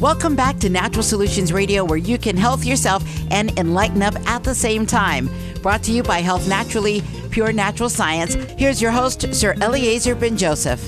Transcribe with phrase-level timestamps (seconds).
[0.00, 4.44] Welcome back to Natural Solutions Radio, where you can health yourself and enlighten up at
[4.44, 5.30] the same time.
[5.62, 8.34] Brought to you by Health Naturally, Pure Natural Science.
[8.58, 10.86] Here's your host, Sir Eliezer Ben Joseph.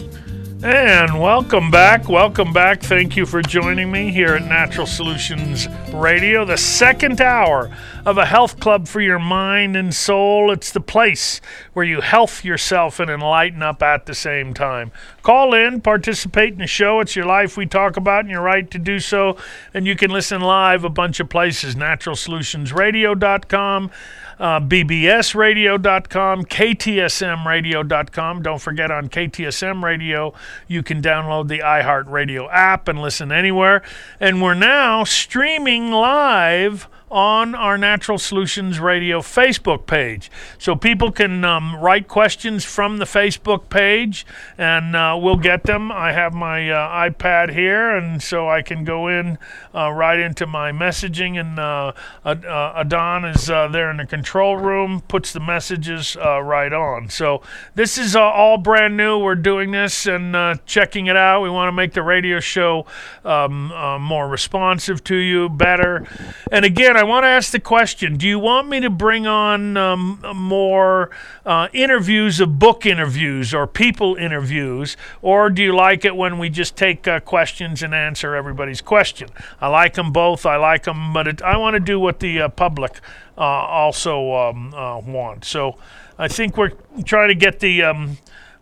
[0.61, 2.09] And welcome back.
[2.09, 2.83] Welcome back.
[2.83, 7.71] Thank you for joining me here at Natural Solutions Radio, the second hour
[8.05, 10.51] of a health club for your mind and soul.
[10.51, 11.41] It's the place
[11.75, 14.91] where you health yourself and enlighten up at the same time.
[15.23, 16.99] Call in, participate in the show.
[16.99, 19.37] It's your life we talk about, and your right to do so.
[19.73, 23.93] And you can listen live a bunch of places naturalsolutionsradio.com
[24.39, 28.43] uh, bbsradio.com, ktsmradio.com.
[28.43, 30.35] Don't forget on KTSM Radio,
[30.67, 33.83] you can download the iHeartRadio app and listen anywhere.
[34.21, 40.31] And we're now streaming live on our Natural Solutions Radio Facebook page.
[40.59, 45.91] So people can um, write questions from the Facebook page and uh, we'll get them.
[45.91, 49.39] I have my uh, iPad here, and so I can go in
[49.75, 51.41] uh, right into my messaging.
[51.41, 51.93] And uh,
[52.25, 57.09] uh, Adon is uh, there in the control room, puts the messages right on.
[57.09, 57.43] So
[57.75, 59.19] this is all brand new.
[59.19, 61.43] We're doing this and checking it out.
[61.43, 62.87] We want to make the radio show
[63.25, 66.07] um, more responsive to you, better.
[66.51, 69.77] And again, I want to ask the question Do you want me to bring on
[69.77, 71.11] um, more
[71.47, 76.51] uh, interviews of book interviews or people interviews, or do you like it when we
[76.51, 79.29] just take uh, questions and answer everybody's question?
[79.61, 80.45] I like them both.
[80.45, 83.01] I like them, but it, I want to do what the uh, public
[83.37, 85.45] uh, also um, uh, want.
[85.45, 85.79] So
[86.19, 86.73] I think we're
[87.05, 87.85] trying to get the.
[87.85, 88.19] Um,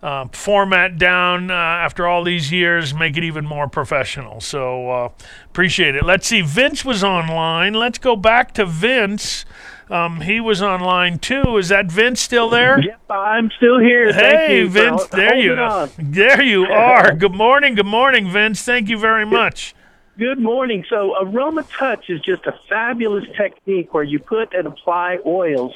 [0.06, 4.40] uh, format down uh, after all these years, make it even more professional.
[4.40, 5.08] So uh,
[5.46, 6.04] appreciate it.
[6.04, 6.42] Let's see.
[6.42, 7.74] Vince was online.
[7.74, 9.44] Let's go back to Vince.
[9.90, 11.56] Um, he was online too.
[11.56, 12.80] Is that Vince still there?
[12.80, 14.12] Yep, I'm still here.
[14.12, 15.90] Hey, Vince, there you on.
[15.98, 17.12] there you are.
[17.12, 18.62] Good morning, good morning, Vince.
[18.62, 19.74] Thank you very much.
[20.18, 20.84] Good morning.
[20.88, 25.74] So, Aroma Touch is just a fabulous technique where you put and apply oils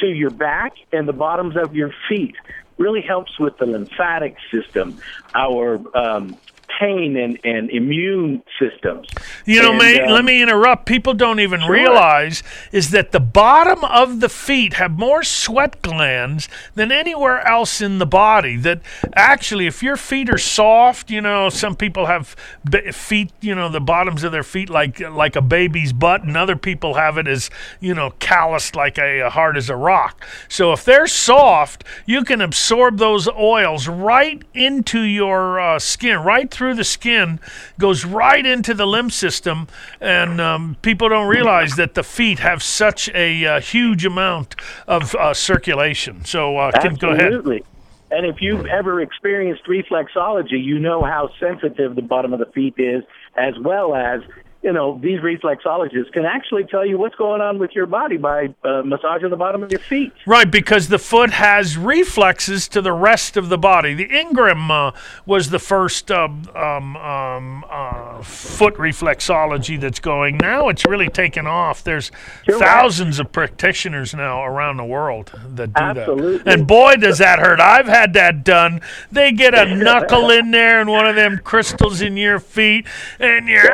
[0.00, 2.36] to your back and the bottoms of your feet
[2.80, 4.98] really helps with the lymphatic system,
[5.34, 6.36] our um,
[6.78, 9.08] pain and, and immune systems.
[9.44, 10.86] You know, and, may, um, let me interrupt.
[10.86, 11.70] People don't even Sure.
[11.70, 12.42] realize
[12.72, 17.98] is that the bottom of the feet have more sweat glands than anywhere else in
[17.98, 18.56] the body.
[18.56, 18.80] That
[19.14, 22.36] actually, if your feet are soft, you know, some people have
[22.68, 26.36] b- feet, you know, the bottoms of their feet like like a baby's butt, and
[26.36, 27.50] other people have it as
[27.80, 30.24] you know, calloused like a, a hard as a rock.
[30.48, 36.50] So if they're soft, you can absorb those oils right into your uh, skin, right
[36.60, 37.40] through the skin,
[37.78, 39.66] goes right into the lymph system,
[39.98, 44.54] and um, people don't realize that the feet have such a uh, huge amount
[44.86, 46.22] of uh, circulation.
[46.26, 47.32] So uh, can, go ahead.
[47.32, 47.64] Absolutely.
[48.10, 52.74] And if you've ever experienced reflexology, you know how sensitive the bottom of the feet
[52.76, 53.04] is,
[53.38, 54.20] as well as,
[54.62, 58.54] you know, these reflexologists can actually tell you what's going on with your body by
[58.62, 60.12] uh, massaging the bottom of your feet.
[60.26, 63.94] Right, because the foot has reflexes to the rest of the body.
[63.94, 64.92] The Ingham uh,
[65.24, 70.36] was the first um, um, um, uh, foot reflexology that's going.
[70.36, 71.82] Now it's really taken off.
[71.82, 72.10] There's
[72.46, 72.66] You're right.
[72.66, 76.38] thousands of practitioners now around the world that do Absolutely.
[76.38, 76.48] that.
[76.58, 77.60] And boy, does that hurt.
[77.60, 78.82] I've had that done.
[79.10, 82.86] They get a knuckle in there and one of them crystals in your feet,
[83.18, 83.70] and you're.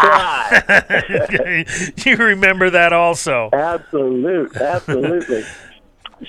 [2.04, 3.50] You remember that also.
[3.52, 5.44] Absolute, absolutely.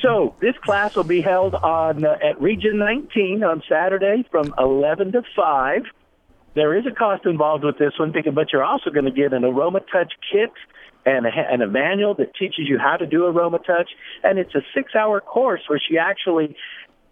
[0.02, 5.14] so this class will be held on uh, at Region 19 on Saturday from 11
[5.14, 5.82] to 5.
[6.54, 9.46] There is a cost involved with this one, but you're also going to get an
[9.46, 10.52] Aroma Touch kit
[11.06, 13.90] and a, and a manual that teaches you how to do Aroma Touch,
[14.24, 16.56] and it's a six-hour course where she actually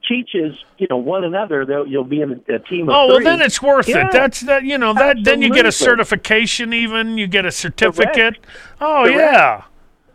[0.07, 1.65] teaches you know one another.
[1.65, 4.07] They'll- You'll be in a, a team of Oh well, then it's worth Yeah.
[4.07, 4.11] it.
[4.11, 4.63] That's that.
[4.63, 5.17] You know that.
[5.23, 6.73] Then you get a certification.
[6.73, 8.37] Even you get a certificate.
[8.81, 9.17] Oh Correct.
[9.19, 9.63] yeah.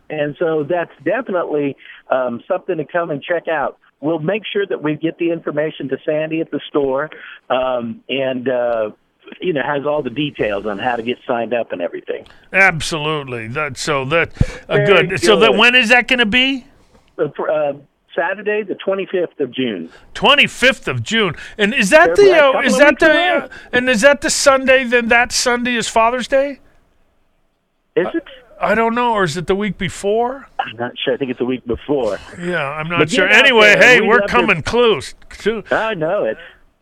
[0.09, 1.75] And so that's definitely
[2.11, 3.79] um, something to come and check out.
[4.01, 7.09] We'll make sure that we get the information to Sandy at the store,
[7.49, 8.91] um, and uh,
[9.41, 12.27] you know has all the details on how to get signed up and everything.
[12.53, 13.47] Absolutely.
[13.47, 14.29] That so that
[14.69, 15.21] uh, Very good.
[15.21, 16.65] So that when is that going to be?
[17.17, 17.73] Uh,
[18.15, 19.89] Saturday, the 25th of June.
[20.13, 21.35] 25th of June.
[21.57, 24.83] And is that They're the uh, is that the uh, and is that the Sunday
[24.85, 26.59] then that Sunday is Father's Day?
[27.95, 28.23] Is it?
[28.59, 30.47] I don't know or is it the week before?
[30.59, 31.13] I'm not sure.
[31.13, 32.17] I think it's the week before.
[32.39, 33.27] Yeah, I'm not But sure.
[33.27, 33.81] Anyway, there.
[33.81, 35.13] hey, We to- coming close.
[35.39, 36.37] To, I know it.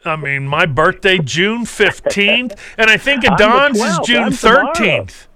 [0.06, 4.74] I mean, my birthday June 15th and I think Adon's is June I'm tomorrow.
[4.74, 5.28] 13th.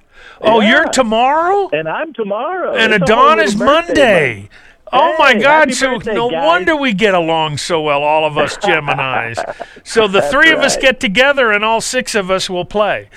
[0.42, 0.70] Oh, Yeah.
[0.70, 1.70] you're tomorrow?
[1.74, 2.76] And I'm tomorrow.
[2.76, 4.50] and It's Adon is birthday Monday.
[4.94, 5.74] Oh my God!
[5.74, 6.45] So birthday, no guys.
[6.45, 9.38] wonder we get along so well, all of us Gemini's.
[9.84, 13.10] so the three of us get together, and all six of us will play.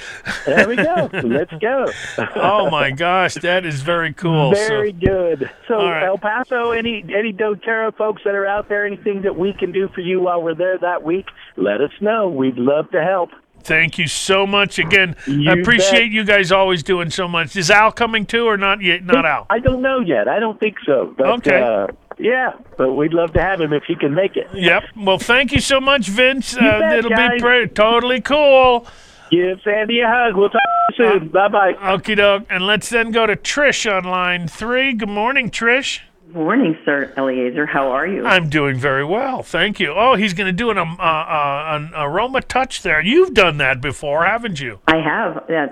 [0.46, 1.08] There we go.
[1.24, 1.90] Let's go.
[2.36, 4.54] Oh my gosh, that is very cool.
[4.54, 5.50] So- Very good.
[5.68, 6.04] So, right.
[6.04, 9.88] El Paso, any any DoTerra folks that are out there, anything that we can do
[9.94, 11.26] for you while we're there that week,
[11.56, 12.28] let us know.
[12.28, 13.30] We'd love to help.
[13.62, 15.16] Thank you so much again.
[15.26, 16.10] You I appreciate bet.
[16.12, 17.56] you guys always doing so much.
[17.56, 19.04] Is Al coming too, or not yet?
[19.04, 19.46] Not Al.
[19.50, 20.28] I don't know yet.
[20.28, 21.14] I don't think so.
[21.16, 21.60] But, Okay.
[21.62, 21.86] Uh,
[22.18, 24.46] yeah, but we'd love to have him if he can make it.
[24.52, 24.82] Yep.
[24.96, 26.54] Well, thank you so much, Vince.
[26.54, 28.86] Uh, bet, it'll be pre- totally cool.
[29.30, 30.36] Give Sandy a hug.
[30.36, 30.60] We'll talk
[30.96, 31.28] to you soon.
[31.28, 31.72] Bye bye.
[31.74, 32.44] Okie doke.
[32.50, 34.92] And let's then go to Trish on line three.
[34.92, 36.00] Good morning, Trish.
[36.32, 37.66] Morning, Sir Eliezer.
[37.66, 38.24] How are you?
[38.24, 39.92] I'm doing very well, thank you.
[39.96, 43.00] Oh, he's going to do an um, uh, uh, an aroma touch there.
[43.02, 44.78] You've done that before, haven't you?
[44.86, 45.38] I have.
[45.50, 45.66] Uh,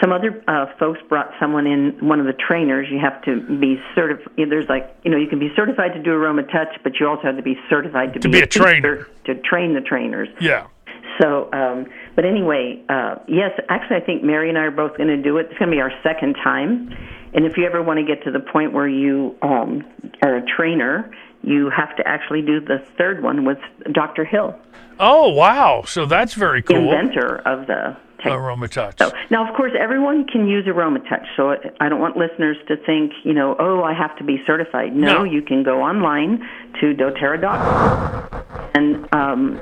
[0.00, 2.88] some other uh, folks brought someone in, one of the trainers.
[2.90, 4.32] You have to be certified.
[4.36, 7.22] There's like, you know, you can be certified to do aroma touch, but you also
[7.24, 9.06] have to be certified to, To be a trainer.
[9.26, 10.28] to train the trainers.
[10.40, 10.66] Yeah.
[11.20, 11.86] So, um,
[12.16, 15.36] but anyway, uh, yes, actually, I think Mary and I are both going to do
[15.36, 15.46] it.
[15.50, 16.96] It's going to be our second time.
[17.32, 19.84] And if you ever want to get to the point where you um,
[20.22, 21.10] are a trainer,
[21.42, 23.58] you have to actually do the third one with
[23.92, 24.24] Dr.
[24.24, 24.54] Hill,
[25.02, 25.82] Oh, wow.
[25.86, 26.76] So that's very cool.
[26.76, 28.42] inventor of the technology.
[28.44, 28.98] Aroma touch.
[28.98, 31.26] So now, of course, everyone can use Aroma Touch.
[31.38, 34.94] So I don't want listeners to think, you know, oh, I have to be certified.
[34.94, 35.24] No, No.
[35.24, 36.46] you can go online
[36.80, 38.44] to doTERRA.com
[38.74, 39.60] and um,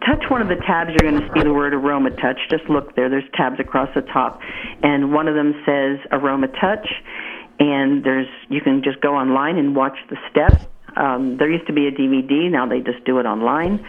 [0.00, 0.90] touch one of the tabs.
[0.90, 2.38] You're going to see the word Aroma Touch.
[2.50, 3.08] Just look there.
[3.08, 4.40] There's tabs across the top,
[4.82, 6.88] and one of them says Aroma Touch.
[7.60, 10.64] And there's you can just go online and watch the steps.
[10.96, 12.50] Um, there used to be a DVD.
[12.50, 13.86] Now they just do it online.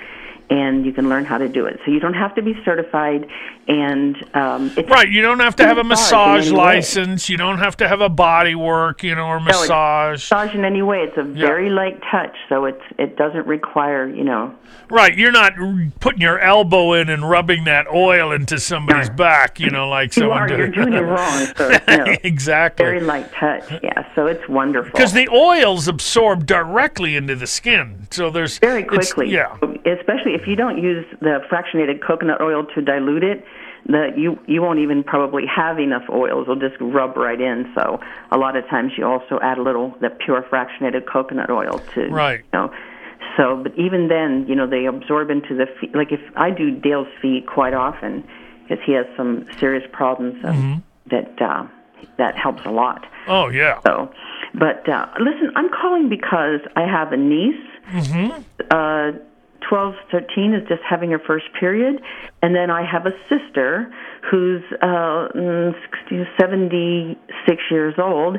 [0.50, 1.80] And you can learn how to do it.
[1.86, 3.28] So you don't have to be certified,
[3.70, 6.64] and um, it's Right, you don't have to have a Massage in massage any way.
[6.76, 7.30] license.
[7.30, 10.32] You don't have to have a body work, you know, or No, massage.
[10.32, 10.98] massage in any way.
[11.04, 14.54] It's a very light touch, so it's it doesn't require you know.
[14.90, 15.54] Right, you're not
[16.00, 20.22] putting your elbow in and rubbing that oil into somebody's back, you know, like You
[20.24, 21.46] someone are you're doing it wrong.
[21.56, 22.86] So it's, you know, exactly.
[22.86, 23.64] very light touch.
[23.84, 24.92] Yeah, so it's wonderful.
[24.92, 29.30] Because the oils absorb directly into the skin, so there's very quickly.
[29.30, 29.56] Yeah,
[29.86, 33.46] Especially if you don't use the fractionated coconut oil to dilute it,
[33.90, 36.44] the you you won't even probably have enough oils.
[36.44, 37.72] It'll just rub right in.
[37.76, 38.00] So
[38.32, 42.08] a lot of times you also add a little the pure fractionated coconut oil to
[42.10, 42.40] Right.
[42.40, 42.74] You know,
[43.38, 45.96] so but even then, you know, they absorb into the feet.
[45.96, 48.24] Like if I do Dale's feet quite often
[48.64, 51.16] because he has some serious problems um, Mm-hmm.
[51.16, 51.64] that uh,
[52.18, 53.06] that helps a lot.
[53.28, 54.12] oh yeah, So,
[54.54, 57.66] but uh, listen, I'm calling because I have a niece.
[57.92, 58.32] Mm-hmm.
[58.72, 59.12] Uh,
[59.68, 62.02] 12, 13 is just having her first period,
[62.42, 63.92] and then I have a sister
[64.30, 65.74] who's uh, mm,
[66.10, 68.38] 60, 76 years old,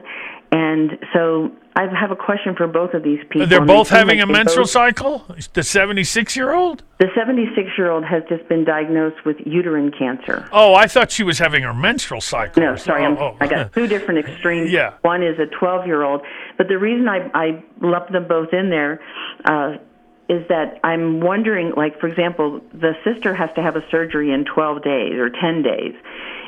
[0.53, 3.47] and so I have a question for both of these people.
[3.47, 5.25] they're both having like a menstrual both- cycle.
[5.53, 6.83] The 76 year old.
[6.99, 10.49] The 76 year old has just been diagnosed with uterine cancer.
[10.53, 12.61] Oh, I thought she was having her menstrual cycle.
[12.63, 13.37] No, sorry, I'm, Oh, oh.
[13.41, 14.71] I got two different extremes.
[14.73, 14.95] Yeah.
[15.03, 16.23] One is a 12 year old,
[16.59, 19.01] but the reason I, I lumped them both in there
[19.45, 19.75] uh,
[20.31, 24.45] is that I'm wondering, like, for example, the sister has to have a surgery in
[24.45, 25.93] 12 days or 10 days.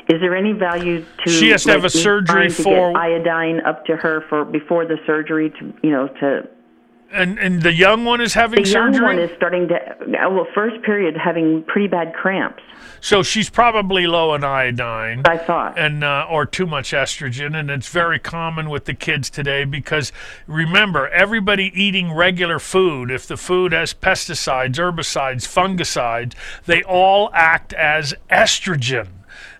[0.07, 3.97] Is there any value to She has to have a surgery for- iodine up to
[3.97, 6.47] her for before the surgery to you know to
[7.13, 9.77] And and the young one is having the young one is starting to
[10.07, 12.63] well first period having pretty bad cramps.
[13.01, 15.21] so she's probably low in iodine.
[15.25, 15.77] I thought.
[15.77, 20.11] and uh, or too much estrogen, and it's very common with the kids today because
[20.47, 26.33] remember, everybody eating regular food, if the food has pesticides, herbicides, fungicides,
[26.65, 29.07] they all act as estrogen.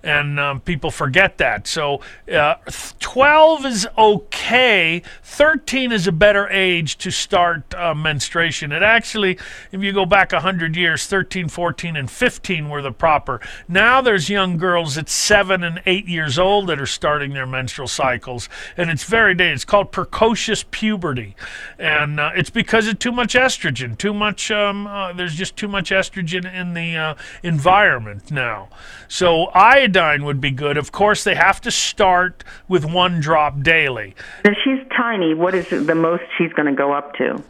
[0.04, 1.66] And um, people forget that.
[1.66, 2.56] So uh,
[3.00, 5.02] 12 is okay.
[5.24, 8.74] 13 is a better age to start uh, menstruation.
[8.74, 9.38] It actually,
[9.72, 13.40] if you go back 100 years, 13, 14, and 15 were the proper.
[13.68, 17.88] Now there's young girls at 7 and 8 years old that are starting their menstrual
[17.88, 18.50] cycles.
[18.76, 19.64] And it's very dangerous.
[19.64, 21.36] It's called precocious puberty.
[21.80, 23.98] And uh, it's because of too much estrogen.
[23.98, 28.68] Too much, um, uh, there's just too much estrogen in the uh, environment now.
[29.08, 29.46] So
[29.96, 30.78] iodine would be good.
[30.78, 34.16] Of course, they have to start with one drop daily.
[34.44, 37.44] If she's tiny, what is the most she's going to go up to?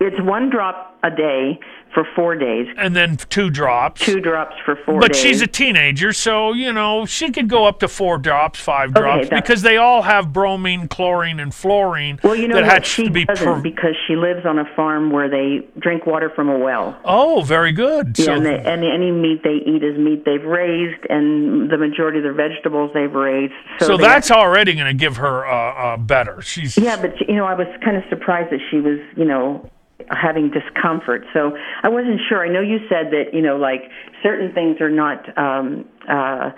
[0.00, 1.58] it's one drop a day
[1.94, 4.00] for four days, and then two drops.
[4.04, 5.22] two drops for four But days.
[5.22, 9.28] she's a teenager, so you know she could go up to four drops, five drops,
[9.28, 12.78] because they all have bromine, chlorine, and fluorine well, you know that what?
[12.82, 13.24] has She to be.
[13.24, 16.98] doesn't per- because she lives on a farm where they drink water from a well.
[17.04, 18.18] oh, very good.
[18.18, 21.78] Yeah, so and, they, and any meat they eat is meat they've raised, and the
[21.78, 23.52] majority of their vegetables they've raised.
[23.80, 26.42] So, so that's already going to give her uh, uh, better.
[26.42, 29.68] She's Yeah, but you know, I was kind of surprised that she was, you know,
[30.10, 31.24] having discomfort.
[31.32, 32.44] So I wasn't sure.
[32.44, 33.82] I know you said that, you know, like
[34.22, 36.50] certain things are not um uh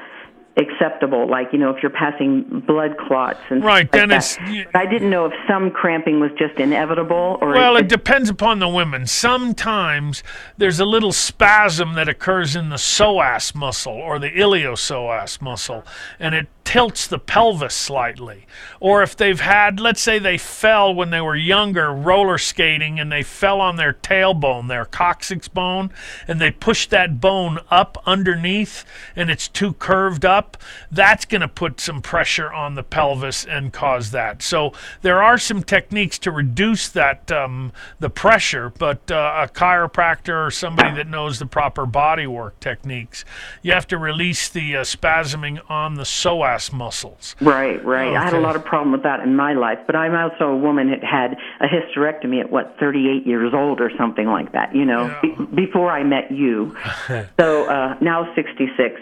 [0.61, 4.39] acceptable like you know if you're passing blood clots and Right, stuff like then that.
[4.39, 8.29] it's- I didn't know if some cramping was just inevitable or Well, if it depends
[8.31, 9.07] upon the women.
[9.07, 10.23] Sometimes
[10.59, 15.85] there's a little spasm that occurs in the psoas muscle or the iliopsoas muscle,
[16.19, 18.47] and it tilts the pelvis slightly.
[18.79, 23.11] Or if they've had, let's say they fell when they were younger roller skating and
[23.11, 25.91] they fell on their tailbone, their coccyx bone,
[26.29, 28.85] and they push that bone up underneath
[29.17, 30.50] and it's too curved up,
[30.91, 34.43] that's going to put some pressure on the pelvis and cause that.
[34.43, 40.47] So there are some techniques to reduce that um, the pressure, but uh, a chiropractor
[40.47, 43.25] or somebody that knows the proper body work techniques,
[43.63, 47.37] you have to release the uh, spasming on the psoas muscles.
[47.41, 48.15] Right, right.
[48.15, 50.57] I had a lot of problem with that in my life, but I'm also a
[50.57, 54.75] woman that had a hysterectomy at what 38 years old or something like that.
[54.75, 56.77] You know, be- before I met you.
[57.39, 59.01] so uh, now 66.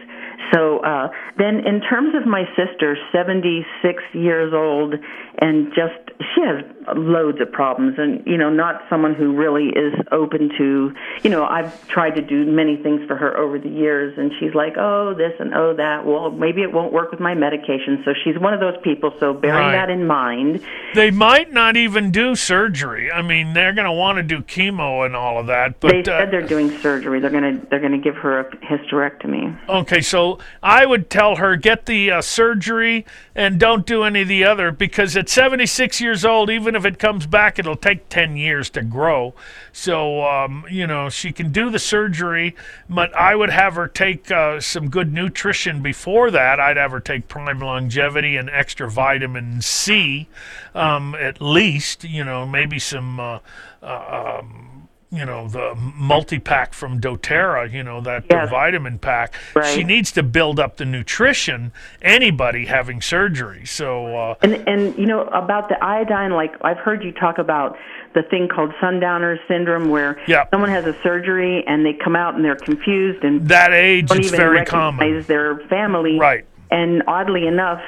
[0.52, 4.95] So uh, then, in terms of my sister, 76 years old,
[5.40, 5.95] and just
[6.35, 6.64] she has
[6.97, 10.93] loads of problems, and you know, not someone who really is open to.
[11.23, 14.55] You know, I've tried to do many things for her over the years, and she's
[14.55, 16.07] like, oh, this and oh, that.
[16.07, 18.02] Well, maybe it won't work with my medication.
[18.05, 19.12] So she's one of those people.
[19.21, 19.73] So bearing Right.
[19.73, 20.61] that in mind,
[20.95, 23.11] They might not even do surgery.
[23.12, 25.81] I mean, they're going to want to do chemo and all of that.
[25.81, 27.21] But they uh, said they're doing surgery.
[27.21, 29.57] They're gonna they're gonna give her a hysterectomy.
[29.69, 33.04] Okay, so I would tell her get the uh, surgery
[33.35, 36.99] and don't do any of the other because at 76 years old, even if it
[36.99, 39.35] comes back, it'll take 10 years to grow.
[39.73, 42.54] So, um, you know, she can do the surgery,
[42.88, 46.59] but I would have her take uh, some good nutrition before that.
[46.61, 50.28] I'd have her take Prime Longevity and extra vitamin C,
[50.75, 53.21] um, at least, you know, maybe some.
[53.21, 53.38] Uh,
[53.83, 54.68] uh, um,
[55.11, 58.50] you know the multi-pack from doTERRA, you know that Yes.
[58.50, 59.35] vitamin pack.
[59.55, 59.65] Right.
[59.67, 61.73] She needs to build up the nutrition.
[62.03, 67.03] Anybody having surgery, so uh, And and you know about the iodine, like I've heard
[67.03, 67.77] you talk about
[68.15, 70.45] the thing called sundowner syndrome, where Yeah.
[70.50, 74.19] someone has a surgery and they come out and they're confused and that age don't
[74.19, 75.23] it's even very common.
[75.23, 76.19] their family.
[76.19, 76.45] Right.
[76.71, 77.81] And oddly enough,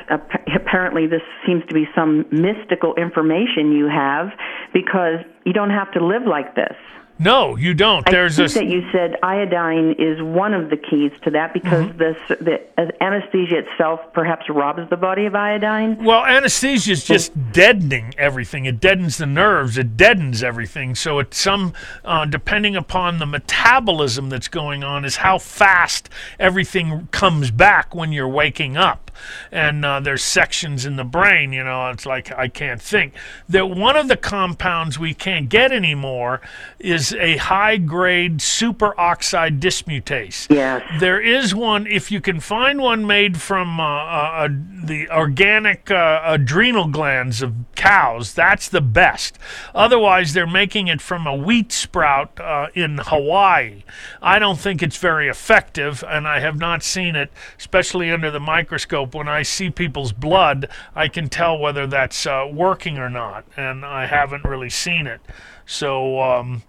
[0.54, 4.30] apparently this seems to be some mystical information you have
[4.72, 6.74] because you don't have to live like this.
[7.22, 8.08] No, you don't.
[8.08, 11.52] I There's a think that you said iodine is one of the keys to that
[11.52, 11.98] because Mm-hmm.
[11.98, 16.02] the the anesthesia itself perhaps robs the body of iodine.
[16.02, 18.64] Well, anesthesia is just deadening everything.
[18.64, 19.76] It deadens the nerves.
[19.76, 20.94] It deadens everything.
[20.94, 21.74] So it's some,
[22.04, 26.08] uh, depending upon the metabolism that's going on, is how fast
[26.38, 29.09] everything comes back when you're waking up.
[29.50, 31.52] And uh, there's sections in the brain.
[31.52, 33.14] You know, it's like I can't think.
[33.48, 36.40] That one of the compounds we can't get anymore
[36.78, 40.46] is a high-grade superoxide dismutase.
[40.50, 40.82] Yes.
[41.00, 44.48] There is one, if you can find one made from uh, uh, uh,
[44.84, 49.38] the organic uh, adrenal glands of cows, that's the best.
[49.74, 53.84] Otherwise, they're making it from a wheat sprout uh, in Hawaii.
[54.22, 58.40] I don't think it's very effective, and I have not seen it, especially under the
[58.40, 59.09] microscope.
[59.14, 63.84] When I see people's blood, I can tell whether that's uh, working or not, and
[63.84, 65.20] I haven't really seen it.
[65.66, 66.62] So, um,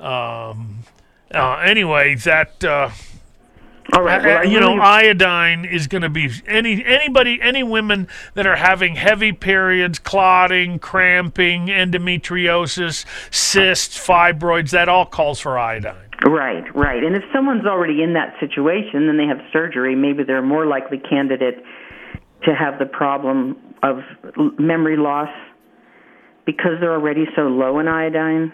[0.00, 0.78] um,
[1.34, 2.64] uh, anyway, that.
[2.64, 2.90] Uh,
[3.92, 4.22] All right.
[4.24, 8.56] Well, uh, you know, iodine is going to be any anybody any women that are
[8.56, 14.70] having heavy periods, clotting, cramping, endometriosis, cysts, fibroids.
[14.70, 15.96] That all calls for iodine.
[16.24, 17.04] Right, right.
[17.04, 19.94] And if someone's already in that situation, then they have surgery.
[19.94, 21.62] Maybe they're a more likely candidate
[22.46, 23.98] to have the problem of
[24.58, 25.28] memory loss
[26.46, 28.52] because they're already so low in iodine.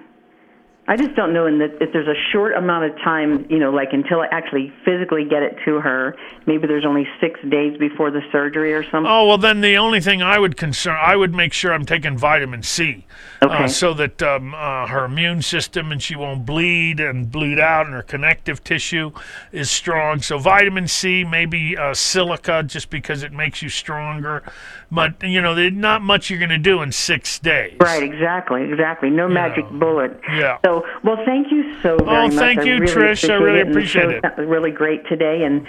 [0.88, 3.70] I just don't know in that if there's a short amount of time, you know,
[3.70, 6.16] like until I actually physically get it to her.
[6.44, 9.06] Maybe there's only six days before the surgery or something.
[9.06, 12.18] Oh well, then the only thing I would concern, I would make sure I'm taking
[12.18, 13.06] vitamin C,
[13.40, 17.86] uh, so that um, uh, her immune system and she won't bleed and bleed out,
[17.86, 19.12] and her connective tissue
[19.52, 20.20] is strong.
[20.20, 24.42] So vitamin C, maybe uh, silica, just because it makes you stronger.
[24.94, 27.76] But you know, there's not much you're going to do in six days.
[27.80, 29.08] Right, exactly, exactly.
[29.08, 30.20] No magic bullet.
[30.30, 30.58] Yeah.
[30.66, 32.34] So well, thank you so very Oh, much.
[32.34, 33.28] thank I you, really Trish.
[33.30, 34.22] I really it, and the appreciate it.
[34.22, 35.66] not Really great today, and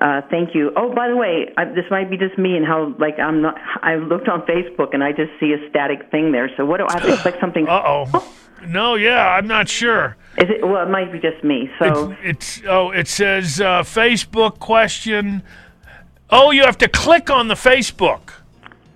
[0.00, 0.72] uh, thank you.
[0.76, 3.54] Oh, by the way, I, this might be just me and how like I'm not.
[3.80, 6.50] I looked on Facebook and I just see a static thing there.
[6.56, 7.68] So what do I have to click something?
[7.68, 8.34] Uh oh.
[8.66, 10.16] No, yeah, I'm not sure.
[10.38, 10.66] Is it?
[10.66, 11.70] Well, it might be just me.
[11.78, 15.42] So It's, it's oh, it says uh, Facebook question.
[16.30, 18.30] Oh, you have to click on the Facebook.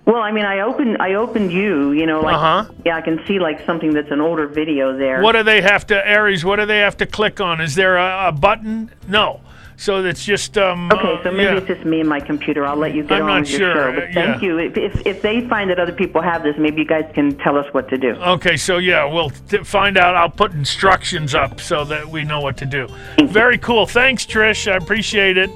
[0.05, 2.71] Well, I mean, I opened I opened you, you know, like Uh-huh.
[2.85, 5.21] yeah, I can see like something that's an older video there.
[5.21, 6.43] What do they have to Aries?
[6.43, 7.61] What do they have to click on?
[7.61, 8.89] Is there a, a button?
[9.07, 9.41] No.
[9.77, 10.91] So it's just um.
[10.91, 11.55] Okay, so uh, maybe yeah.
[11.57, 12.65] it's just me and my computer.
[12.65, 13.89] I'll let you get I'm on not with your sure, show.
[13.91, 14.47] uh, But thank yeah.
[14.47, 14.57] you.
[14.57, 17.55] If, if if they find that other people have this, maybe you guys can tell
[17.57, 18.09] us what to do.
[18.15, 20.15] Okay, so yeah, we'll t- find out.
[20.17, 22.89] I'll put instructions up so that we know what to do.
[23.23, 23.85] Very cool.
[23.85, 24.69] Thanks, Trish.
[24.69, 25.49] I appreciate it.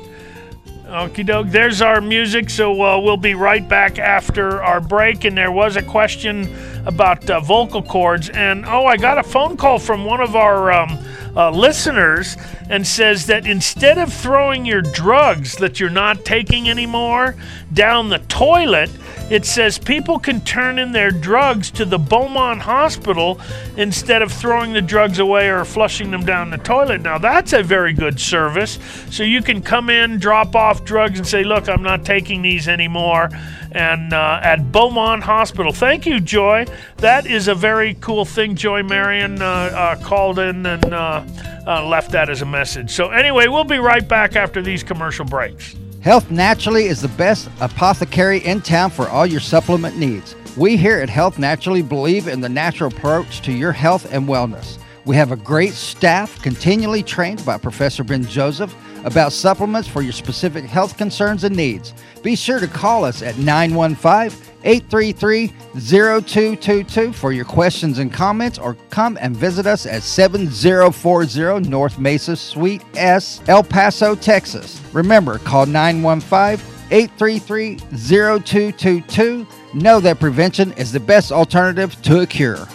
[0.85, 1.47] Okie doke.
[1.47, 2.49] There's our music.
[2.49, 5.23] So uh, we'll be right back after our break.
[5.23, 6.53] And there was a question
[6.85, 8.29] about uh, vocal cords.
[8.29, 10.99] And oh, I got a phone call from one of our um,
[11.35, 12.37] uh, listeners
[12.69, 17.35] and says that instead of throwing your drugs that you're not taking anymore
[17.73, 18.89] down the toilet,
[19.29, 23.39] it says people can turn in their drugs to the Beaumont Hospital
[23.77, 27.01] instead of throwing the drugs away or flushing them down the toilet.
[27.01, 28.77] Now, that's a very good service.
[29.09, 32.67] So you can come in, drop off drugs, and say, Look, I'm not taking these
[32.67, 33.29] anymore.
[33.73, 35.73] And uh, at Beaumont Hospital.
[35.73, 36.65] Thank you, Joy.
[36.97, 38.55] That is a very cool thing.
[38.55, 41.25] Joy Marion uh, uh, called in and uh,
[41.65, 42.91] uh, left that as a message.
[42.91, 45.75] So, anyway, we'll be right back after these commercial breaks.
[46.01, 50.35] Health Naturally is the best apothecary in town for all your supplement needs.
[50.57, 54.77] We here at Health Naturally believe in the natural approach to your health and wellness.
[55.05, 60.13] We have a great staff continually trained by Professor Ben Joseph about supplements for your
[60.13, 61.93] specific health concerns and needs.
[62.23, 68.75] Be sure to call us at 915 833 0222 for your questions and comments or
[68.89, 74.81] come and visit us at 7040 North Mesa Suite S, El Paso, Texas.
[74.93, 79.45] Remember, call 915 833 0222.
[79.73, 82.67] Know that prevention is the best alternative to a cure.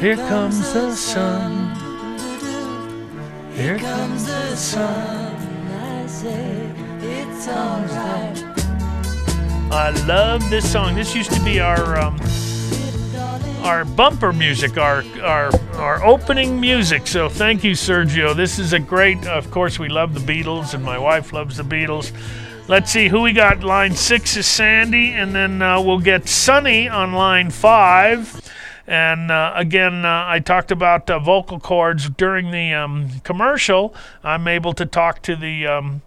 [0.00, 1.74] Here comes the sun.
[3.52, 5.34] Here comes the sun.
[9.70, 10.94] I love this song.
[10.94, 12.20] This used to be our um,
[13.64, 17.08] our bumper music, our our our opening music.
[17.08, 18.36] So thank you, Sergio.
[18.36, 19.26] This is a great.
[19.26, 22.12] Of course, we love the Beatles, and my wife loves the Beatles.
[22.68, 23.64] Let's see who we got.
[23.64, 28.40] Line six is Sandy, and then uh, we'll get Sunny on line five.
[28.88, 33.94] And uh, again, uh, I talked about uh, vocal cords during the um, commercial.
[34.24, 36.00] I'm able to talk to the um,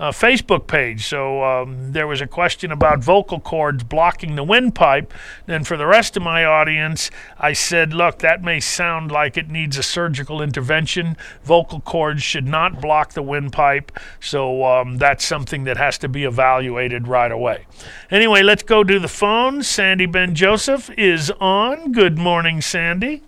[0.00, 1.06] uh, Facebook page.
[1.06, 5.12] So um, there was a question about vocal cords blocking the windpipe.
[5.44, 9.50] Then for the rest of my audience, I said, look, that may sound like it
[9.50, 11.18] needs a surgical intervention.
[11.44, 13.92] Vocal cords should not block the windpipe.
[14.20, 17.66] So um, that's something that has to be evaluated right away.
[18.10, 19.62] Anyway, let's go to the phone.
[19.62, 21.92] Sandy Ben Joseph is on.
[21.92, 23.22] Good morning, Sandy.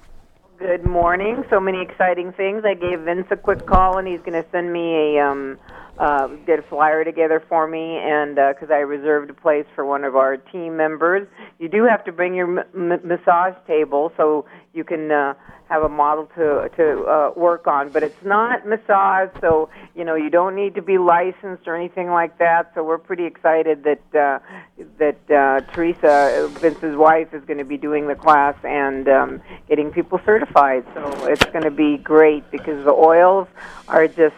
[0.62, 1.42] Good morning.
[1.50, 2.62] So many exciting things.
[2.64, 5.58] I gave Vince a quick call, and he's going to send me a um,
[5.98, 10.04] uh, get a flyer together for me, and because I reserved a place for one
[10.04, 11.26] of our team members,
[11.58, 15.34] you do have to bring your m- m- massage table so you can uh,
[15.68, 17.90] have a model to to uh, work on.
[17.90, 22.08] But it's not massage, so you know you don't need to be licensed or anything
[22.10, 22.72] like that.
[22.74, 24.38] So we're pretty excited that uh,
[24.98, 29.90] that uh, Teresa, Vince's wife, is going to be doing the class and um, getting
[29.90, 30.84] people certified.
[30.94, 33.48] So it's going to be great because the oils
[33.88, 34.36] are just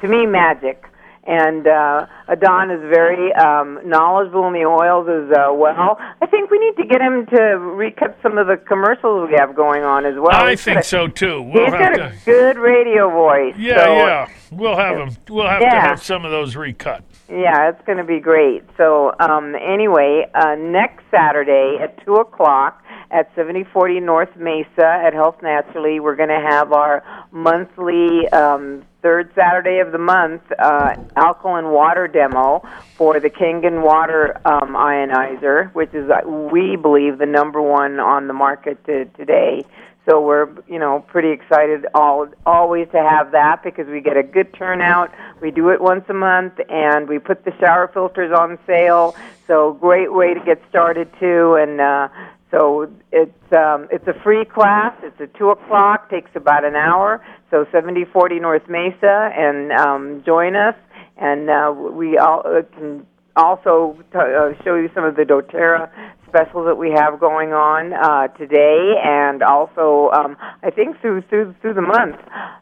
[0.00, 0.84] to me magic
[1.26, 5.96] and uh, Adon is very um, knowledgeable in the oils as uh, well.
[6.20, 9.54] I think we need to get him to recut some of the commercials we have
[9.56, 10.30] going on as well.
[10.32, 11.42] I He's think a- so too.
[11.42, 12.04] We'll he's have got to.
[12.06, 13.54] a good radio voice.
[13.58, 14.28] Yeah, so, yeah.
[14.50, 15.16] We'll have them.
[15.28, 17.02] We'll have to have some of those recut.
[17.28, 18.64] Yeah, it's going to be great.
[18.76, 25.36] So, um, anyway, uh, next Saturday at 2 o'clock at 7040 North Mesa at Health
[25.42, 31.70] Naturally, we're going to have our monthly um, third Saturday of the month uh, alkaline
[31.70, 32.62] water demo
[32.94, 38.26] for the Kangen water um, ionizer, which is, uh, we believe, the number one on
[38.26, 39.64] the market to, today.
[40.06, 44.22] So we're, you know, pretty excited all always to have that because we get a
[44.22, 45.10] good turnout.
[45.40, 49.16] We do it once a month, and we put the shower filters on sale.
[49.46, 51.54] So great way to get started too.
[51.54, 52.08] And uh,
[52.50, 54.94] so it's um, it's a free class.
[55.02, 56.10] It's at two o'clock.
[56.10, 57.24] Takes about an hour.
[57.50, 60.76] So seventy forty North Mesa, and um, join us.
[61.16, 65.90] And uh, we all uh, can also t- uh, show you some of the DoTerra
[66.34, 71.54] specials that we have going on uh, today, and also um, I think through through
[71.60, 72.16] through the month.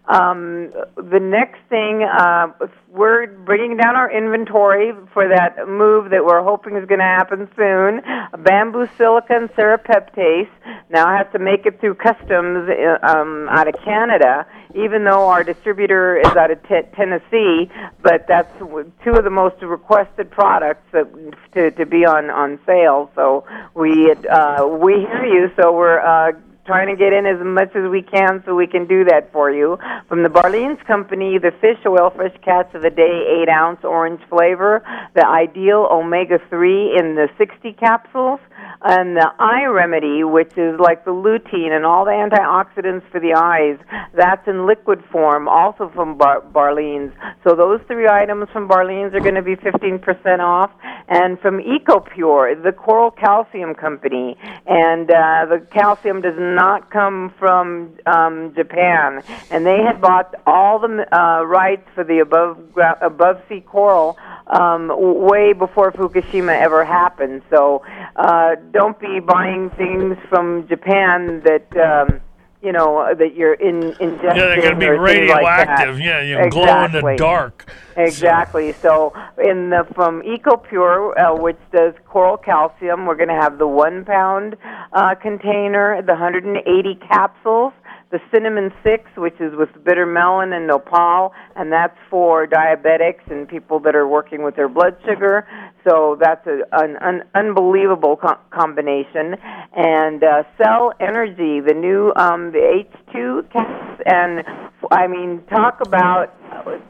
[0.08, 2.48] Um, the next thing uh,
[2.92, 7.48] we're bringing down our inventory for that move that we're hoping is going to happen
[7.56, 8.02] soon.
[8.44, 10.50] Bamboo silicon serapeptase
[10.90, 15.44] now has to make it through customs uh, um, out of Canada, even though our
[15.44, 17.70] distributor is out of t- Tennessee.
[18.02, 21.06] But that's two of the most requested products that,
[21.54, 23.10] to to be on on sale.
[23.14, 25.50] So we uh, we hear you.
[25.56, 26.00] So we're.
[26.00, 26.32] Uh,
[26.64, 29.50] trying to get in as much as we can so we can do that for
[29.50, 29.78] you.
[30.08, 34.20] From the Barleans Company, the fish oil, Fresh Catch of the day, 8 ounce orange
[34.28, 34.82] flavor,
[35.14, 38.38] the ideal omega 3 in the 60 capsules,
[38.82, 43.34] and the eye remedy, which is like the lutein and all the antioxidants for the
[43.34, 43.78] eyes.
[44.14, 47.12] That's in liquid form, also from Bar- Barleans.
[47.42, 50.70] So those three items from Barleans are going to be 15% off.
[51.08, 56.51] And from EcoPure, the Coral Calcium Company, and uh, the calcium does not
[56.90, 59.22] come from um, Japan.
[59.50, 62.58] And they had bought all the uh, rights for the above
[63.00, 67.42] above sea coral um, way before Fukushima ever happened.
[67.50, 67.82] So
[68.16, 71.66] uh, don't be buying things from Japan that.
[71.76, 72.20] Um,
[72.62, 74.22] you know that you're in ingesting.
[74.22, 76.00] Yeah, they're going to be things like radioactive.
[76.00, 77.70] yeah, you glow in the dark.
[77.96, 78.72] Exactly.
[78.72, 83.66] So, in the from EcoPure, uh, which does coral calcium, we're going to have the
[83.66, 84.56] one pound
[84.92, 87.72] uh, container, the 180 capsules,
[88.12, 93.48] the cinnamon six, which is with bitter melon and nopal, and that's for diabetics and
[93.48, 95.48] people that are working with their blood sugar.
[95.88, 99.34] So that's a, an, an unbelievable co- combination.
[99.74, 104.44] And uh, Cell Energy, the new um, the H2 caps, and
[104.90, 106.36] I mean, talk about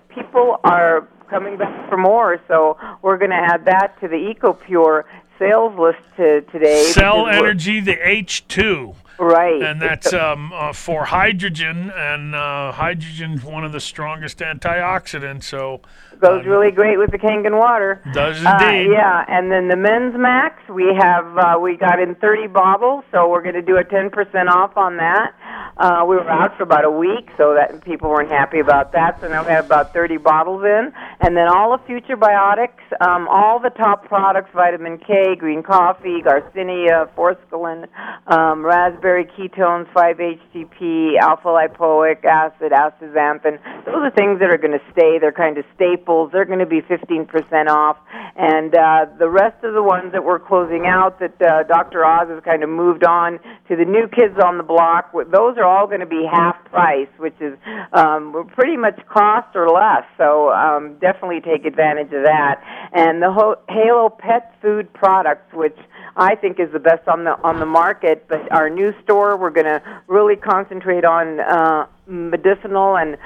[0.09, 2.39] people are coming back for more.
[2.47, 5.05] So we're going to add that to the EcoPure
[5.43, 6.85] sales list to today.
[6.85, 8.95] Cell Energy, the H2.
[9.19, 9.63] Right.
[9.63, 15.45] And that's um, uh, for hydrogen, and uh, hydrogen's one of the strongest antioxidants.
[15.45, 15.81] So
[16.23, 18.01] goes really great with the Kangen water.
[18.13, 18.93] Does Uh, indeed.
[18.93, 23.29] yeah, and then the men's max we have uh, we got in 30 bottles, so
[23.29, 24.09] we're going to do a 10%
[24.49, 25.35] off on that.
[25.77, 29.21] Uh, we were out for about a week, so that people weren't happy about that.
[29.21, 33.59] So now we have about 30 bottles in, and then all the Futurebiotics, um, all
[33.59, 37.89] the top products: vitamin K, green coffee, Garcinia, forskolin,
[38.29, 43.59] um, raspberry ketones, 5-HTP, alpha lipoic acid, astaxanthin.
[43.87, 45.19] Those are things that are going to stay.
[45.19, 46.12] They're kind of staples.
[46.33, 47.97] They're going to be 15% off,
[48.37, 52.05] and uh, the rest of the ones that we're closing out, that uh, Dr.
[52.05, 55.13] Oz has kind of moved on to the new kids on the block.
[55.13, 57.57] Those are all going to be half price, which is
[57.93, 60.05] um, pretty much cost or less.
[60.19, 62.63] So um, definitely take advantage of that.
[62.93, 65.77] And the Ho- Halo Pet Food products, which
[66.17, 68.27] I think is the best on the on the market.
[68.29, 73.17] But our new store, we're going to really concentrate on uh, medicinal and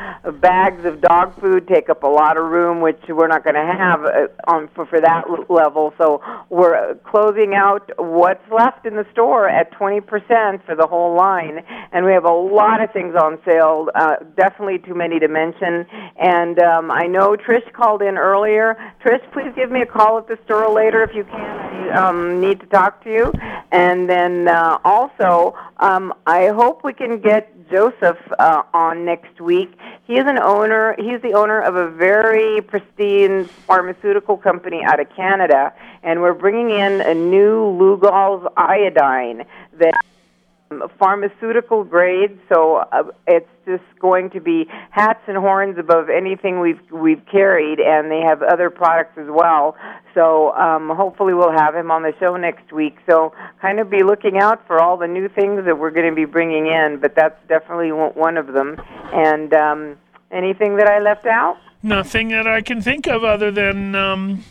[0.41, 3.61] bags of dog food take up a lot of room, which we're not going to
[3.61, 5.93] have uh, on for, for that level.
[5.99, 11.65] So we're closing out what's left in the store at 20% for the whole line,
[11.93, 13.89] and we have a lot of things on sale.
[13.95, 15.87] Uh, definitely too many to mention.
[16.17, 18.77] And um, I know Trish called in earlier.
[19.05, 21.67] Trish, please give me a call at the store later if you can.
[21.87, 23.33] I um, need to talk to you.
[23.77, 29.71] And then uh, also, um, I hope we can get Joseph uh, on next week.
[30.07, 30.95] He is an owner.
[30.99, 36.71] He's the owner of a very pristine pharmaceutical company out of Canada, and we're bringing
[36.71, 39.45] in a new Lugol's iodine
[39.79, 39.95] that
[40.99, 42.39] pharmaceutical grade.
[42.53, 47.79] So uh, it's just going to be hats and horns above anything we've we've carried,
[47.81, 49.77] and they have other products as well.
[50.15, 52.97] So um, hopefully we'll have him on the show next week.
[53.09, 56.15] So kind of be looking out for all the new things that we're going to
[56.15, 56.99] be bringing in.
[57.01, 58.77] But that's definitely one of them.
[59.13, 59.97] And um,
[60.31, 61.59] anything that I left out?
[61.83, 64.45] Nothing that I can think of other than um,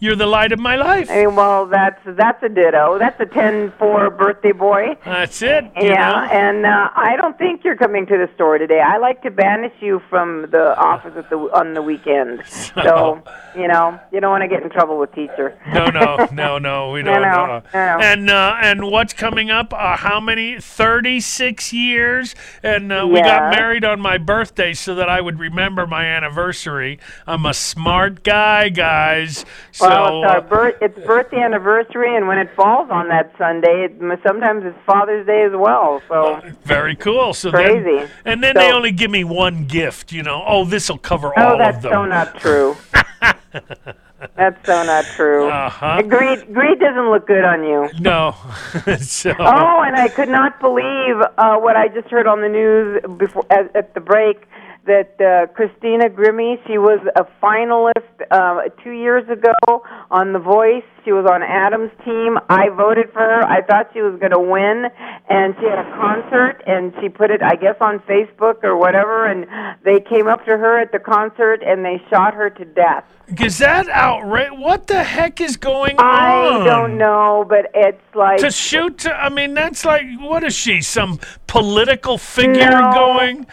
[0.00, 1.10] you're the light of my life.
[1.10, 2.98] I mean, well, that's that's a ditto.
[2.98, 4.96] That's a ten four birthday boy.
[5.04, 5.70] That's it.
[5.76, 6.28] Yeah, know?
[6.32, 8.80] and uh, I don't think you're coming to the store today.
[8.80, 12.42] I like to banish you from the office at the on the weekend.
[12.80, 13.22] So
[13.54, 15.58] you know, you don't want to get in trouble with teacher.
[15.72, 16.92] No, no, no, no.
[16.92, 17.20] We don't.
[17.20, 17.98] no, no.
[18.00, 19.74] And uh, and what's coming up?
[19.74, 20.60] Uh, how many?
[20.60, 22.34] Thirty-six years.
[22.62, 26.98] And uh, we got married on my birthday so that I would remember my anniversary.
[27.26, 29.44] I'm a smart guy, guys.
[29.72, 33.32] So well, it's our uh, birth, it's birthday anniversary, and when it falls on that
[33.36, 36.02] Sunday, it, sometimes it's Father's Day as well.
[36.08, 37.34] So very cool.
[37.34, 37.98] So Crazy.
[37.98, 40.12] Then, and then they only give me one gift.
[40.12, 40.42] You know.
[40.46, 41.68] Oh, this will cover oh, all of them.
[41.68, 42.76] Oh, that's so not true.
[44.36, 45.48] that's so not true.
[45.48, 46.02] Uh-huh.
[46.02, 47.88] Greed, greed doesn't look good on you.
[48.00, 48.34] No.
[49.00, 49.34] so.
[49.38, 53.44] Oh, and I could not believe uh, what I just heard on the news before
[53.50, 54.46] at, at the break
[54.86, 60.84] that uh, Christina Grimmie, she was a finalist uh, two years ago on The Voice.
[61.04, 62.38] She was on Adam's team.
[62.48, 63.42] I voted for her.
[63.44, 64.86] I thought she was going to win,
[65.28, 69.26] and she had a concert, and she put it, I guess, on Facebook or whatever.
[69.26, 69.46] And
[69.84, 73.04] they came up to her at the concert, and they shot her to death.
[73.38, 74.58] Is that outrageous?
[74.58, 76.62] What the heck is going I on?
[76.62, 80.54] I don't know, but it's like to shoot to, i mean that's like what is
[80.54, 82.90] she some political figure No.
[82.92, 83.46] going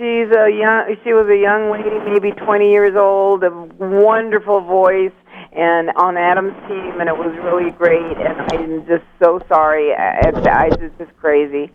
[0.00, 0.96] She's a young.
[1.04, 5.12] She was a young lady, maybe 20 years old, a wonderful voice,
[5.52, 8.16] and on Adam's team, and it was really great.
[8.16, 9.92] And I'm just so sorry.
[9.92, 11.70] I, I, it's just crazy.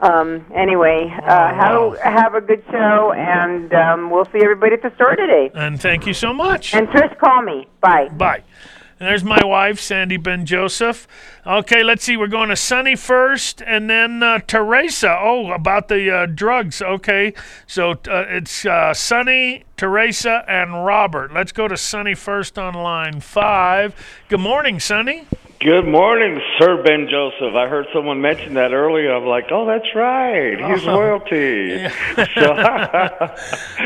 [0.00, 4.92] Um, anyway, uh, have have a good show, and um, we'll see everybody at the
[4.96, 5.52] store today.
[5.54, 7.68] and thank you so much And Trish, call me.
[7.80, 8.08] Bye.
[8.08, 8.42] bye
[9.00, 11.08] and there's my wife sandy ben joseph.
[11.46, 15.16] Okay let's see we're going to sunny first and then uh, teresa.
[15.18, 16.82] Oh about the uh, drugs.
[16.82, 17.32] Okay
[17.66, 21.32] so uh, it's uh, sunny teresa and robert.
[21.32, 23.94] Let's go to sunny first on line five.
[24.28, 25.26] Good morning sunny
[25.60, 27.54] Good morning, Sir Ben Joseph.
[27.54, 29.14] I heard someone mention that earlier.
[29.14, 30.56] I'm like, oh, that's right.
[30.56, 30.98] He's uh-huh.
[30.98, 31.86] royalty.
[32.16, 32.54] So,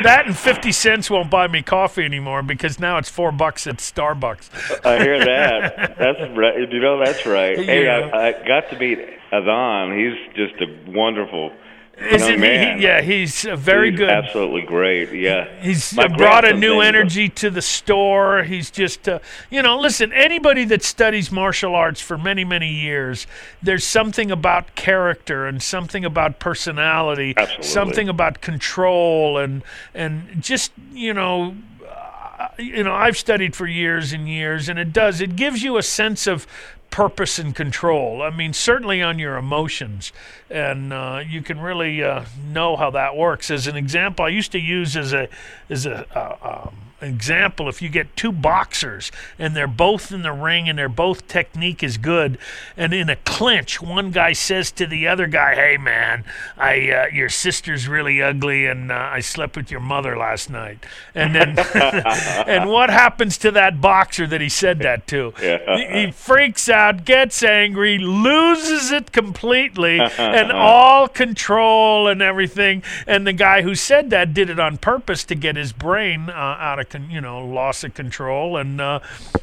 [0.05, 3.79] that and 50 cents won't buy me coffee anymore because now it's four bucks at
[3.79, 5.97] starbucks I hear that.
[5.99, 6.61] That's right.
[6.61, 7.59] You know, that's right.
[7.59, 9.01] Hey, I, I got to meet
[9.33, 9.99] Adon.
[9.99, 11.51] He's just a wonderful
[11.97, 12.79] Isn't young he- man.
[12.79, 14.11] he- yeah, he's very He's good.
[14.11, 15.13] Absolutely great.
[15.13, 15.49] Yeah.
[15.61, 18.43] He's My brought a new energy to the store.
[18.43, 23.27] He's just, uh, you know, listen, anybody that studies martial arts for many, many years,
[23.63, 27.65] there's something about character and something about personality, Absolutely.
[27.67, 29.63] something about control and
[29.95, 31.55] and just, you know,
[31.89, 35.21] uh, you know, I've studied for years and years, and it does.
[35.21, 36.47] It gives you a sense of
[36.95, 38.23] purpose and control.
[38.23, 40.13] I mean, certainly on your emotions,
[40.49, 43.51] and uh, you can really uh, know how that works.
[43.51, 45.29] As an example, I used to use as a
[45.69, 50.33] as a uh, um, example if you get two boxers and they're both in the
[50.33, 52.39] ring and they're both technique is good
[52.77, 56.25] and in a clinch one guy says to the other guy hey man
[56.57, 60.85] i uh, your sister's really ugly and uh, i slept with your mother last night.
[61.15, 65.33] And then and what happens to that boxer that he said that to?
[65.45, 65.77] Yeah.
[65.77, 72.83] he, he freaks out gets angry loses it completely and all control and everything.
[73.07, 76.33] And the guy who said that did it on purpose to get his brain uh,
[76.33, 79.01] out of con- you know loss of control and uh,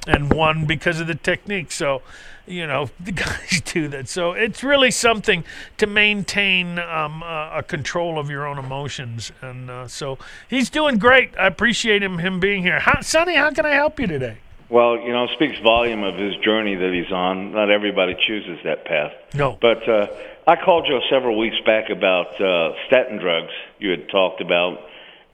[0.07, 1.71] and won because of the technique.
[1.71, 2.01] So
[2.45, 4.07] you know the guys do that.
[4.09, 5.43] So it's really something
[5.77, 9.31] to maintain um, uh, a control of your own emotions.
[9.41, 11.37] And uh, so he's doing great.
[11.37, 12.79] I appreciate him him being here.
[12.79, 14.37] How, sonny how can i help you today?
[14.71, 17.51] Well, you know, speaks volume of his journey that he's on.
[17.51, 19.11] Not everybody chooses that path.
[19.33, 19.57] No.
[19.61, 20.07] But uh,
[20.47, 24.79] I called you several weeks back about uh, statin drugs you had talked about,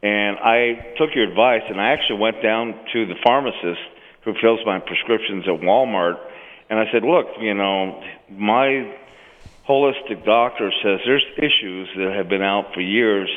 [0.04, 3.82] and I took your advice, and I actually went down to the pharmacist
[4.24, 6.18] who fills my prescriptions at Walmart,
[6.70, 8.94] and I said, look, you know, my
[9.68, 13.30] holistic doctor says there's issues that have been out for years,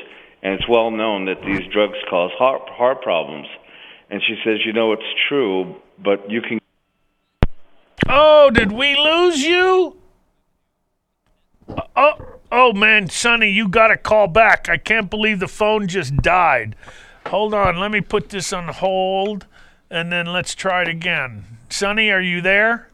[0.43, 3.47] and it's well known that these drugs cause heart, heart problems.
[4.11, 6.59] And she says, you know, it's true, but you can.
[8.09, 9.97] Oh, did we lose you?
[11.69, 14.69] Uh, oh, oh man, Sonny, you got to call back.
[14.69, 16.77] I can't believe the phone just died.
[17.27, 19.47] Hold on, let me put this on hold,
[19.91, 21.45] and then let's try it again.
[21.69, 22.89] Sonny, are you there?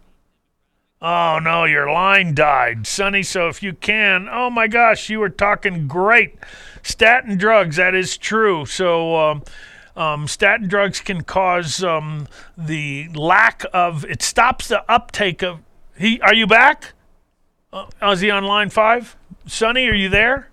[1.00, 3.22] Oh no, your line died, Sonny.
[3.22, 6.38] So if you can, oh my gosh, you were talking great.
[6.82, 8.66] Statin drugs, that is true.
[8.66, 9.16] So.
[9.16, 9.42] Um,
[9.96, 15.60] um, statin drugs can cause um, the lack of it stops the uptake of
[15.96, 16.92] he are you back
[17.72, 19.16] uh, is he on line five
[19.46, 20.48] sonny are you there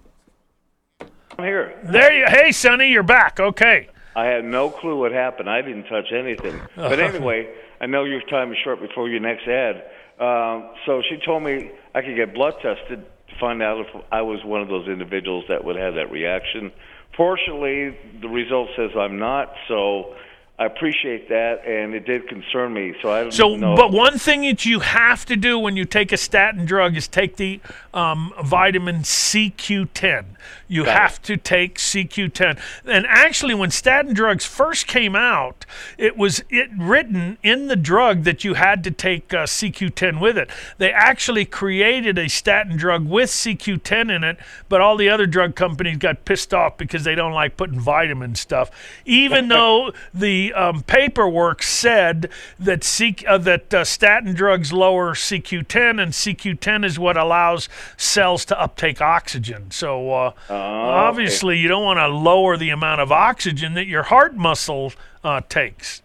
[1.38, 1.80] I'm here.
[1.84, 5.50] there you hey sonny you're back okay I had no clue what happened.
[5.50, 6.62] I didn't touch anything.
[6.76, 7.52] But anyway,
[7.82, 9.84] I know your time is short before your next ad.
[10.20, 14.22] Um, so she told me I could get blood tested to find out if I
[14.22, 16.72] was one of those individuals that would have that reaction.
[17.18, 19.52] Fortunately, the result says I'm not.
[19.68, 20.14] So
[20.60, 22.94] I appreciate that, and it did concern me.
[23.02, 23.76] So I don't So, know.
[23.76, 27.08] but one thing that you have to do when you take a statin drug is
[27.08, 27.60] take the
[27.92, 30.26] um, vitamin CoQ10.
[30.74, 31.00] You Got it.
[31.02, 32.60] have to take CoQ10.
[32.86, 35.68] And actually, when statin drugs first came out,
[36.00, 40.36] it was it written in the drug that you had to take uh, CoQ10 with
[40.36, 40.50] it.
[40.80, 45.54] They actually created a statin drug with CoQ10 in it, but all the other drug
[45.56, 48.72] companies got pissed off because they don't like putting vitamin stuff,
[49.06, 56.02] even though the um, paperwork said that C- uh, that uh, statin drugs lower CoQ10,
[56.02, 59.70] and CoQ10 is what allows cells to uptake oxygen.
[59.70, 60.32] So uh,
[60.64, 65.42] obviously, you don't want to lower the amount of oxygen that your heart muscle uh,
[65.48, 66.02] takes.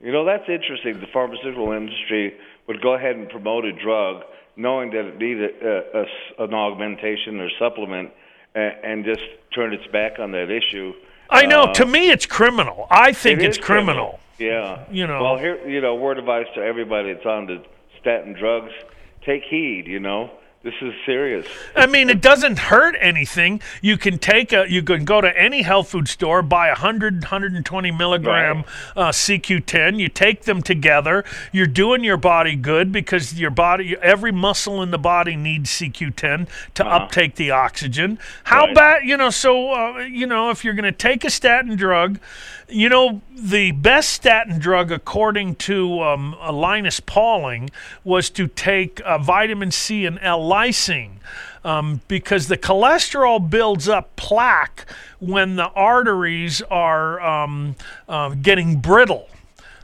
[0.00, 1.00] You know, that's interesting.
[1.00, 2.34] The pharmaceutical industry
[2.66, 4.22] would go ahead and promote a drug
[4.56, 6.06] knowing that it needed a,
[6.38, 8.10] a an augmentation or supplement
[8.54, 9.22] and, and just
[9.54, 10.92] turn its back on that issue.
[11.28, 11.64] I know.
[11.64, 12.86] Uh, to me, it's criminal.
[12.90, 14.20] I think it it's is criminal.
[14.38, 14.84] Yeah.
[14.90, 15.22] You know.
[15.22, 17.62] Well, here, you know, word of advice to everybody that's on the
[18.00, 18.72] statin drugs:
[19.24, 19.86] take heed.
[19.86, 20.30] You know,
[20.62, 21.46] this is serious.
[21.74, 23.62] I mean, it doesn't hurt anything.
[23.80, 27.22] You can take a, you can go to any health food store, buy a 100,
[27.22, 28.64] 120 milligram Right.
[28.94, 29.98] uh, CoQ10.
[29.98, 31.24] You take them together.
[31.50, 36.46] You're doing your body good because your body, every muscle in the body needs CoQ10
[36.74, 38.18] to uptake the oxygen.
[38.44, 38.66] How Uh-huh.
[38.66, 38.74] Right.
[38.74, 39.30] bad, you know?
[39.30, 42.18] So, uh, you know, if you're going to take a statin drug,
[42.70, 47.70] you know, the best statin drug, according to um, Linus Pauling,
[48.04, 51.12] was to take uh, vitamin C and L-lysine
[51.64, 54.86] um, because the cholesterol builds up plaque
[55.18, 57.76] when the arteries are um,
[58.08, 59.28] uh, getting brittle.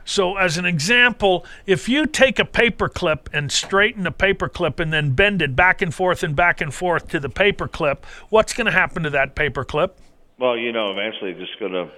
[0.05, 4.79] So, as an example, if you take a paper clip and straighten a paper clip
[4.79, 8.05] and then bend it back and forth and back and forth to the paper clip,
[8.29, 9.99] what's going to happen to that paper clip?
[10.39, 11.91] Well, you know, eventually, it's just gonna,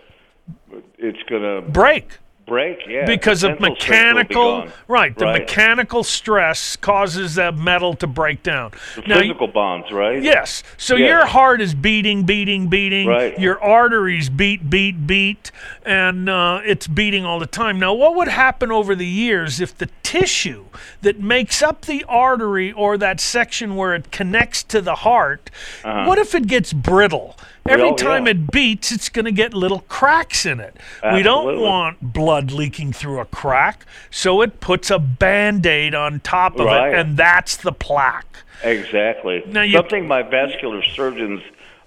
[0.98, 2.18] it's gonna Break.
[2.48, 2.80] break.
[2.88, 3.06] Yeah.
[3.06, 5.42] because The of will be mechanical right the Right.
[5.42, 10.20] mechanical stress causes that metal to break down The Now, physical bonds, right?
[10.24, 11.10] yes so Yeah.
[11.10, 13.38] your heart is beating beating beating Right.
[13.40, 15.52] your arteries beat beat beat
[15.86, 19.78] and uh, it's beating all the time now what would happen over the years if
[19.78, 20.66] the tissue
[21.04, 25.52] that makes up the artery or that section where it connects to the heart
[25.84, 27.38] what if it gets brittle
[27.70, 27.90] every.
[27.90, 28.32] Oh, time yeah.
[28.32, 30.76] it beats it's going to get little cracks in it
[31.14, 36.20] we don't want blood leaking through a crack, so it puts a band aid on
[36.22, 36.94] top of Right.
[36.94, 38.38] it, and that's the plaque.
[38.64, 39.44] Exactly.
[39.48, 41.42] Now you- Something my vascular surgeon's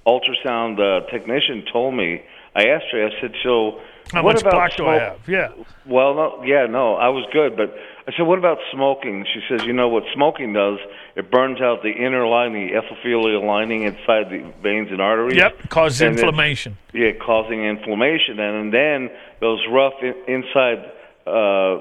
[0.07, 2.23] ultrasound uh, technician told me.
[2.55, 3.07] I asked her.
[3.07, 3.81] I said, "So,
[4.13, 5.27] How what about plaque do I have?
[5.27, 5.49] Yeah.
[5.87, 7.75] Well, no, yeah, no, I was good, but
[8.07, 10.79] I said, "What about smoking?" She says, "You know what smoking does?
[11.15, 15.37] It burns out the inner lining, the epithelial lining inside the veins and arteries.
[15.37, 16.77] Yep, causes And it- inflammation.
[16.93, 19.11] yeah, causing inflammation, and and then
[19.41, 20.91] those rough in, inside
[21.27, 21.79] uh,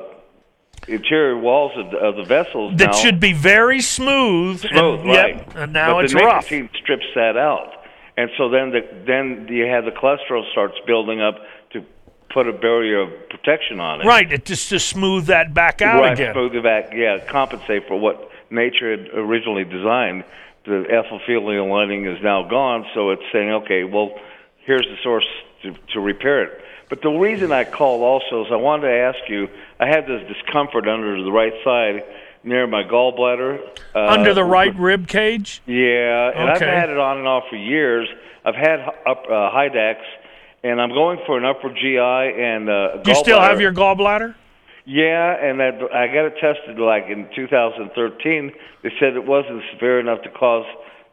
[0.88, 4.60] interior walls of the, of the vessels That now, should be very smooth.
[4.62, 5.36] smooth, and, right?
[5.38, 6.43] Yep, and now but it's the rough.
[6.51, 7.73] nicotine strips that out,
[8.17, 11.38] and so then the then you have the cholesterol starts building up
[12.34, 14.06] put a barrier of protection on it.
[14.06, 16.34] Right, it just to smooth that back out right, again.
[16.34, 20.24] smooth it back, yeah, compensate for what nature had originally designed.
[20.65, 24.12] The epithelial lining is now gone, so it's saying, okay, well,
[24.65, 25.26] here's the source
[25.63, 26.62] to, to repair it.
[26.89, 29.48] But the reason I called also is I wanted to ask you.
[29.80, 32.04] I had this discomfort under the right side
[32.44, 33.60] near my gallbladder.
[33.96, 35.62] Uh, Under the right rib cage?
[35.65, 38.10] Yeah, and I've had it on and off for years.
[38.44, 39.98] I've had up uh, Hydax,
[40.63, 44.35] and I'm going for an upper GI and uh, Do you still have your gallbladder?
[44.85, 48.51] Yeah, and that I got it tested like in 2013.
[48.83, 50.65] They said it wasn't severe enough to cause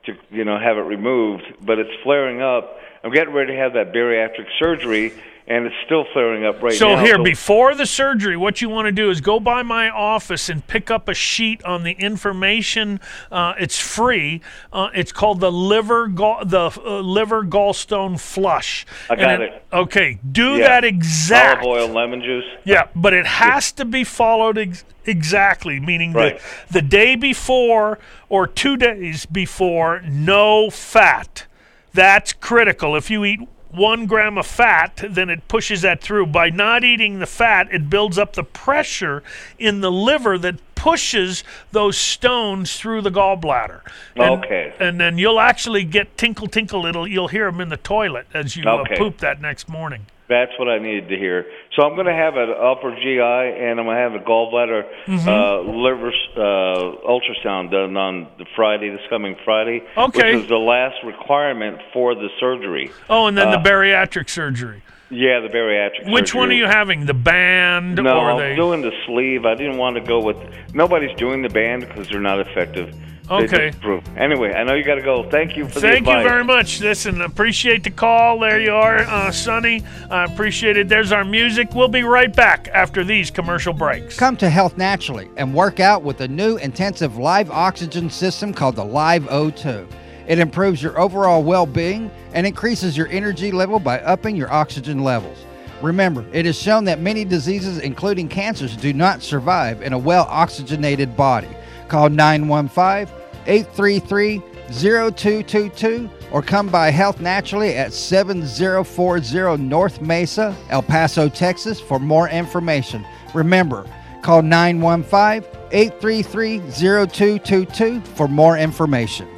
[0.06, 2.78] to you know have it removed, but it's flaring up.
[3.04, 5.12] I'm getting ready to have that bariatric surgery,
[5.50, 7.02] and it's still flaring up right so now.
[7.02, 10.66] here, before the surgery, what you want to do is go by my office and
[10.66, 13.00] pick up a sheet on the information.
[13.32, 14.42] Uh, it's free.
[14.72, 18.84] Uh, it's called the liver gall, the uh, liver gallstone flush.
[19.08, 19.62] I got And it.
[19.72, 20.68] Okay, do Yeah.
[20.68, 21.64] that exact.
[21.64, 22.44] Olive oil, lemon juice.
[22.64, 26.38] Yeah, but it has to be followed ex- exactly, meaning Right.
[26.68, 31.46] the, the day before or two days before, no fat.
[31.94, 32.94] That's critical.
[32.96, 33.40] If you eat
[33.70, 36.26] one gram of fat, then it pushes that through.
[36.26, 39.22] By not eating the fat, it builds up the pressure
[39.58, 41.42] in the liver that pushes
[41.72, 43.80] those stones through the gallbladder.
[44.16, 44.72] And- Okay.
[44.78, 46.86] And then you'll actually get tinkle tinkle.
[46.86, 50.06] It'll you'll hear them in the toilet as you uh, poop that next morning.
[50.28, 51.46] That's what I needed to hear.
[51.74, 54.84] So I'm going to have an upper GI, and I'm going to have a gallbladder
[55.06, 55.26] Mhm.
[55.26, 59.82] uh, liver uh, ultrasound done on the Friday, this coming Friday.
[59.96, 60.34] Okay.
[60.34, 62.90] Which is the last requirement for the surgery.
[63.08, 64.82] Oh, and then Uh, the bariatric surgery.
[65.10, 66.12] Yeah, the bariatric.
[66.12, 67.06] Which one are you having?
[67.06, 68.54] The band No, or I'm they?
[68.54, 69.46] doing the sleeve.
[69.46, 70.36] I didn't want to go with.
[70.74, 72.94] Nobody's doing the band because they're not effective.
[73.28, 73.72] They Okay.
[73.82, 74.02] prove.
[74.16, 75.22] Anyway, I know you got to go.
[75.28, 76.80] Thank you for the Thank you very much.
[76.80, 78.40] Listen, appreciate the call.
[78.40, 79.82] There you are, uh, Sonny.
[80.10, 80.88] I appreciate it.
[80.88, 81.74] There's our music.
[81.74, 84.16] We'll be right back after these commercial breaks.
[84.16, 88.76] Come to Health Naturally and work out with a new intensive live oxygen system called
[88.76, 89.86] the Live O2.
[90.26, 95.02] It improves your overall well being and increases your energy level by upping your oxygen
[95.04, 95.38] levels.
[95.82, 100.26] Remember, it is shown that many diseases, including cancers, do not survive in a well
[100.30, 101.48] oxygenated body.
[101.88, 111.28] Call 915 833 0222 or come by Health Naturally at 7040 North Mesa, El Paso,
[111.28, 113.06] Texas for more information.
[113.34, 113.86] Remember,
[114.22, 119.28] call 915 833 0222 for more information.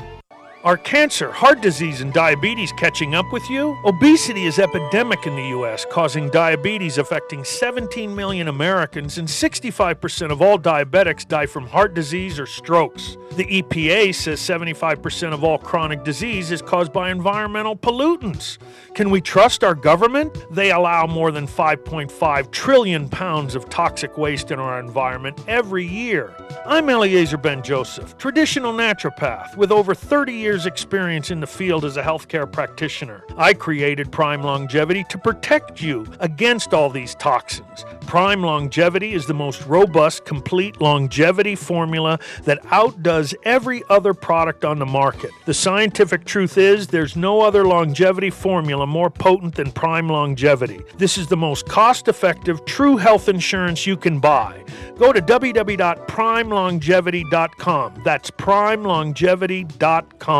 [0.62, 3.78] Are cancer, heart disease, and diabetes catching up with you?
[3.86, 10.42] Obesity is epidemic in the U.S., causing diabetes affecting 17 million Americans, and 65% of
[10.42, 13.16] all diabetics die from heart disease or strokes.
[13.36, 18.58] The EPA says 75% of all chronic disease is caused by environmental pollutants.
[18.94, 20.36] Can we trust our government?
[20.50, 26.34] They allow more than 5.5 trillion pounds of toxic waste in our environment every year.
[26.66, 31.96] I'm Eliezer Ben Joseph, traditional naturopath with over 30 years' experience in the field as
[31.96, 33.24] a healthcare practitioner.
[33.36, 37.84] I created Prime Longevity to protect you against all these toxins.
[38.07, 44.78] Prime Longevity is the most robust, complete longevity formula that outdoes every other product on
[44.78, 45.30] the market.
[45.44, 50.80] The scientific truth is there's no other longevity formula more potent than Prime Longevity.
[50.98, 54.64] This is the most cost effective, true health insurance you can buy.
[54.98, 58.03] Go to www.primelongevity.com.
[58.05, 60.39] That's primelongevity.com.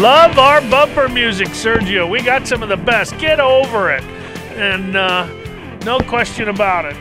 [0.00, 2.08] Love our bumper music, Sergio.
[2.08, 3.18] We got some of the best.
[3.18, 4.02] Get over it.
[4.56, 5.26] And uh,
[5.84, 6.96] no question about it.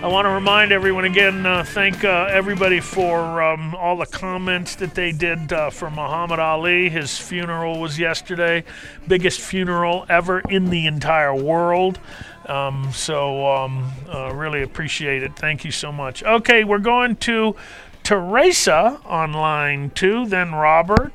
[0.00, 4.76] I want to remind everyone again, uh, thank uh, everybody for um, all the comments
[4.76, 6.88] that they did uh, for Muhammad Ali.
[6.88, 8.62] His funeral was yesterday,
[9.08, 11.98] biggest funeral ever in the entire world.
[12.46, 15.34] Um, so, um, uh, really appreciate it.
[15.34, 16.22] Thank you so much.
[16.22, 17.56] Okay, we're going to
[18.04, 21.12] Teresa on line two, then Robert,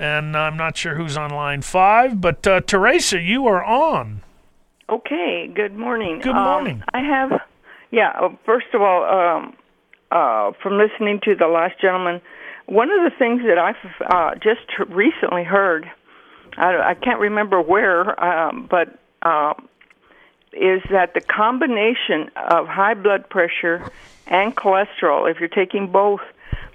[0.00, 4.22] and I'm not sure who's on line five, but uh, Teresa, you are on.
[4.88, 6.20] Okay, good morning.
[6.20, 6.82] Good Um, morning.
[6.92, 7.40] I have,
[7.90, 9.56] yeah, uh, first of all, um,
[10.10, 12.20] uh, from listening to the last gentleman,
[12.66, 13.76] one of the things that I've
[14.10, 15.88] uh, just recently heard,
[16.56, 19.68] I, I can't remember where, um, but um,
[20.52, 23.88] is that the combination of high blood pressure
[24.26, 26.20] and cholesterol, if you're taking both,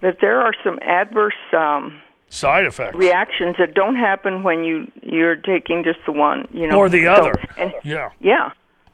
[0.02, 2.00] that there are some adverse um,
[2.36, 2.96] Side effects.
[2.96, 7.06] reactions that don't happen when you you're taking just the one, you know, Or the
[7.06, 7.34] So- other.
[7.58, 8.10] and Yeah.
[8.20, 8.52] yeah.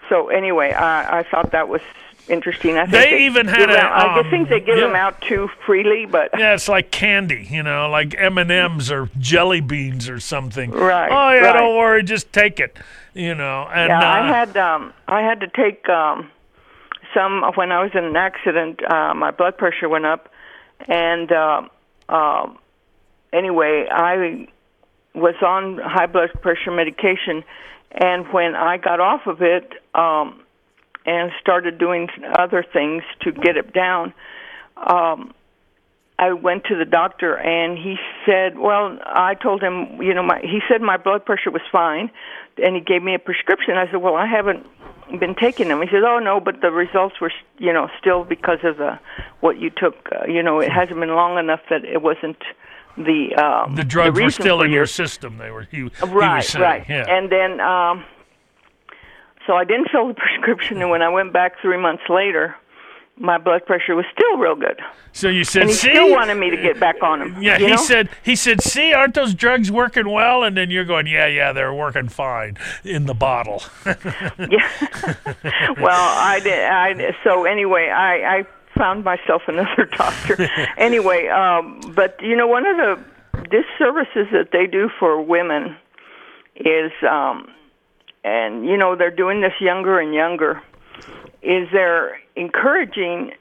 [0.10, 1.82] so anyway, I, I thought that was
[2.30, 2.78] interesting.
[2.78, 4.96] I think They they even had give a, out- um, just think they give them
[4.96, 9.10] out too freely, but Yeah, it's like candy, you know, like M and M's or
[9.18, 10.70] jelly beans or something.
[10.72, 11.54] Right, Oh yeah, right.
[11.60, 12.78] don't worry, just take it.
[13.14, 16.30] You know, and yeah, uh, I had um, I had to take um,
[17.14, 18.82] some when I was in an accident.
[18.84, 20.30] Uh, my blood pressure went up,
[20.88, 21.62] and uh,
[22.08, 22.58] um,
[23.34, 24.48] anyway, I
[25.14, 27.44] was on high blood pressure medication,
[27.92, 30.42] and when I got off of it um,
[31.06, 32.08] and started doing
[32.38, 34.14] other things to get it down,
[34.78, 35.34] um,
[36.18, 40.40] I went to the doctor and he said, "Well, I told him, you know, my
[40.40, 42.12] he said my blood pressure was fine,
[42.64, 44.66] and he gave me a prescription." I said, "Well, I haven't
[45.20, 48.60] been taking them." He said, "Oh no, but the results were, you know, still because
[48.64, 49.00] of the
[49.40, 49.96] what you took.
[50.12, 52.38] Uh, you know, it hasn't been long enough that it wasn't
[52.98, 55.38] the um, the drugs were still in your your system.
[55.38, 56.86] They were he, he was right, saying, right.
[56.90, 57.06] Yeah.
[57.08, 58.04] And then, um,
[59.48, 62.56] so I didn't fill the prescription, and when I went back three months later,
[63.18, 64.80] my blood pressure was still real good.
[65.14, 67.44] so you said, and he see, still wanted me to get back on them.
[67.44, 67.76] yeah, he know?
[67.76, 70.44] said, he said, see, aren't those drugs working well?
[70.44, 73.62] And then you're going, yeah, yeah, they're working fine in the bottle.
[73.86, 74.70] yeah.
[75.80, 76.64] well, I did.
[76.64, 78.46] I so anyway, I I
[78.82, 80.50] found myself another doctor.
[80.78, 83.04] anyway, um, but you know, one of the
[83.44, 85.78] disservices that they do for women
[86.56, 87.48] is, um,
[88.24, 90.62] and you know, they're doing this younger and younger.
[91.44, 93.34] Is they're encouraging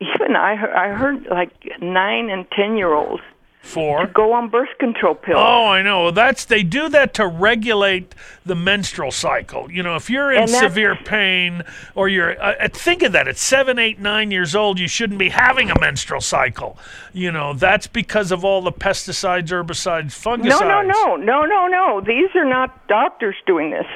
[0.00, 3.22] even I I heard like nine and ten year olds
[3.68, 5.36] For go on birth control pills.
[5.38, 6.04] Oh, I know.
[6.04, 8.14] Well, That's they do that to regulate
[8.46, 9.70] the menstrual cycle.
[9.70, 11.64] You know, if you're in severe pain
[11.94, 15.18] or you're uh, uh, think of that at seven, eight, nine years old, you shouldn't
[15.18, 16.78] be having a menstrual cycle.
[17.12, 20.60] You know, that's because of all the pesticides, herbicides, fungicides.
[20.60, 22.00] No, no, no, no, no, no.
[22.00, 23.86] These are not doctors doing this.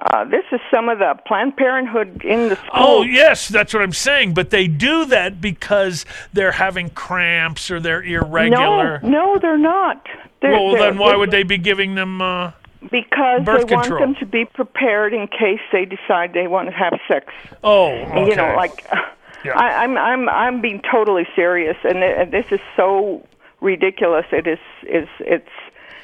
[0.00, 2.70] Uh, this is some of the Planned Parenthood in the schools.
[2.72, 4.34] Oh yes, that's what I'm saying.
[4.34, 9.00] But they do that because they're having cramps or they're irregular.
[9.02, 10.06] No, no, they're not.
[10.40, 12.22] They're, well, they're- then why would they be giving them?
[12.22, 12.52] Uh,
[12.92, 13.98] Because they want control?
[14.00, 17.32] them to be prepared in case they decide they want to have sex.
[17.64, 18.86] oh, And, You know, like
[19.44, 19.56] Yeah.
[19.56, 23.24] I, I'm, I'm, I'm being totally serious, and, and this is so
[23.60, 24.26] ridiculous.
[24.32, 25.48] It is, is, it's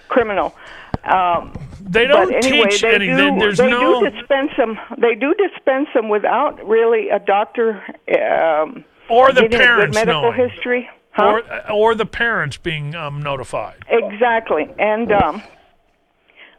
[0.09, 0.55] criminal.
[1.05, 3.35] Um, They don't but anyway, teach they anything.
[3.35, 4.79] Do, There's they no- do dispense them.
[4.99, 10.23] They do dispense them without really a doctor um, Or the getting a parents medical
[10.33, 10.49] knowing.
[10.51, 10.89] history.
[11.13, 11.41] Huh?
[11.69, 13.77] or or the parents being um, notified.
[13.89, 15.43] Exactly, and um,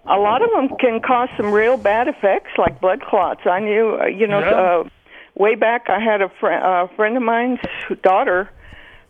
[0.06, 3.42] a lot of them can cause some real bad effects, like blood clots.
[3.46, 4.52] I knew, uh, you know, Yeah.
[4.52, 4.84] uh,
[5.34, 7.60] way back, I had a friend, a friend of mine's
[8.02, 8.50] daughter,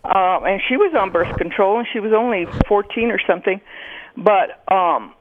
[0.04, 3.62] uh, and she was on birth control, and she was only fourteen or something,
[4.18, 5.14] but um,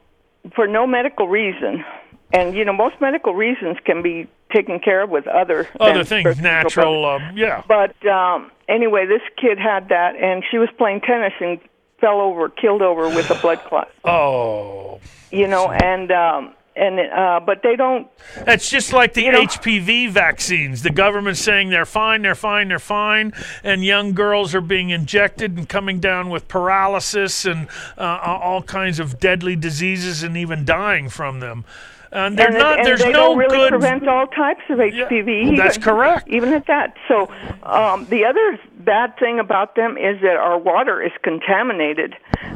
[0.55, 1.84] for no medical reason.
[2.32, 6.24] And you know, most medical reasons can be taken care of with other Other things,
[6.24, 7.30] birth control, but- natural.
[7.30, 7.62] Um, yeah.
[7.68, 11.61] but um anyway, this kid had that, and she was playing tennis and
[12.01, 13.88] fell over, killed over with a blood clot.
[14.05, 18.09] Oh, You know, and um and uh but they don't.
[18.47, 20.83] It's just like the You know- HPV vaccines.
[20.83, 25.57] The government's saying they're fine, they're fine, they're fine, and young girls are being injected
[25.57, 31.09] and coming down with paralysis and uh, all kinds of deadly diseases and even dying
[31.09, 31.64] from them.
[32.12, 32.79] And they're and, not.
[32.85, 33.70] there's they no don't really good.
[33.70, 35.57] prevent all types of HPV.
[35.57, 36.29] that's even, correct.
[36.29, 36.95] Even at that.
[37.09, 37.29] So
[37.64, 42.14] um, the other bad thing about them is that our water is contaminated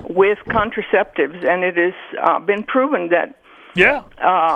[0.08, 1.92] with contraceptives, and it has
[2.22, 3.34] uh, been proven that
[3.78, 4.02] yeah.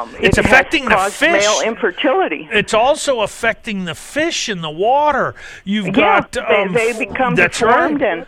[0.01, 1.33] um, It's it affecting the fish.
[1.33, 2.49] male infertility.
[2.51, 5.35] It's also affecting the fish in the water.
[5.65, 8.19] You've yeah, got they, um, they become that's deformed right.
[8.19, 8.27] and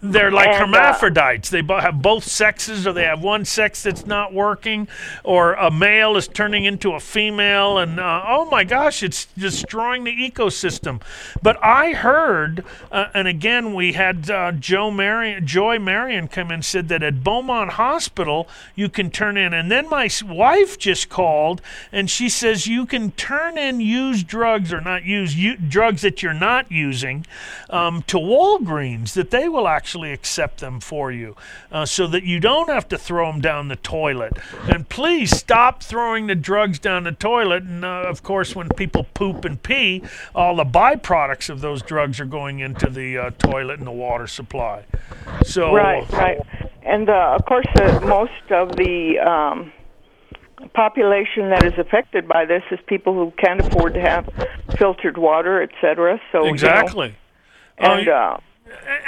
[0.00, 1.50] They're like And, uh, hermaphrodites.
[1.50, 4.86] they bo- have both sexes, or they have one sex that's not working,
[5.24, 10.04] or a male is turning into a female, and uh, oh my gosh, it's destroying
[10.04, 11.02] the ecosystem.
[11.42, 16.54] But I heard, uh, and again, we had uh, Joe Marion, Joy Marion come in
[16.54, 21.08] and said that at Beaumont Hospital you can turn in, and then my wife just
[21.08, 21.60] called
[21.92, 26.22] and she says you can turn in used drugs or not use u- drugs that
[26.22, 27.24] you're not using
[27.70, 31.36] um, to Walgreens that they will actually accept them for you,
[31.72, 34.38] uh, so that you don't have to throw them down the toilet.
[34.72, 37.62] And please stop throwing the drugs down the toilet.
[37.64, 40.02] And uh, of course, when people poop and pee,
[40.34, 44.26] all the byproducts of those drugs are going into the uh, toilet and the water
[44.26, 44.84] supply.
[45.44, 46.38] So Right, right.
[46.82, 49.72] And uh, of course, uh, most of the um,
[50.74, 54.28] population that is affected by this is people who can't afford to have
[54.78, 56.20] filtered water, et cetera.
[56.32, 57.14] So you know, Exactly.
[57.78, 58.40] and Uh, uh,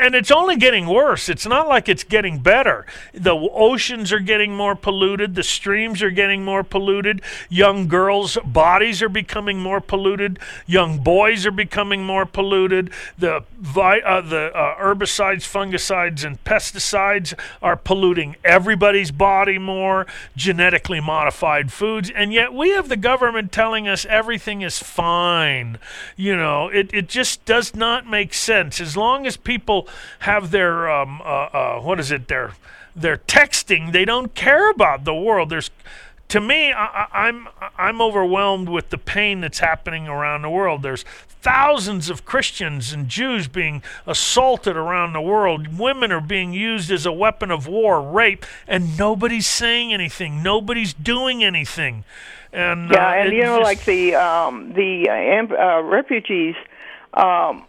[0.01, 1.29] and it's only getting worse.
[1.29, 2.87] It's not like it's getting better.
[3.13, 5.35] The oceans are getting more polluted.
[5.35, 7.21] The streams are getting more polluted.
[7.49, 10.39] Young girls' bodies are becoming more polluted.
[10.67, 12.91] Young boys are becoming more polluted.
[13.19, 13.45] The
[13.77, 20.07] uh, the uh, herbicides, fungicides, and pesticides are polluting everybody's body more.
[20.37, 25.79] Genetically modified foods, and yet we have the government telling us everything is fine.
[26.17, 28.81] You know, it it just does not make sense.
[28.81, 29.50] As long as people
[30.21, 32.29] have their um, uh, uh, what is it?
[32.29, 32.53] Their
[32.95, 33.93] their texting.
[33.93, 35.51] They don't care about the world.
[35.51, 35.71] There's
[36.31, 40.83] to me, I, I'm I'm overwhelmed with the pain that's happening around the world.
[40.83, 41.05] There's
[41.43, 45.79] thousands of Christians and Jews being assaulted around the world.
[45.79, 50.43] Women are being used as a weapon of war, rape, and nobody's saying anything.
[50.43, 52.05] Nobody's doing anything.
[52.53, 56.55] And yeah, uh, and you know, just- like the um, the uh, uh, refugees,
[57.15, 57.65] um,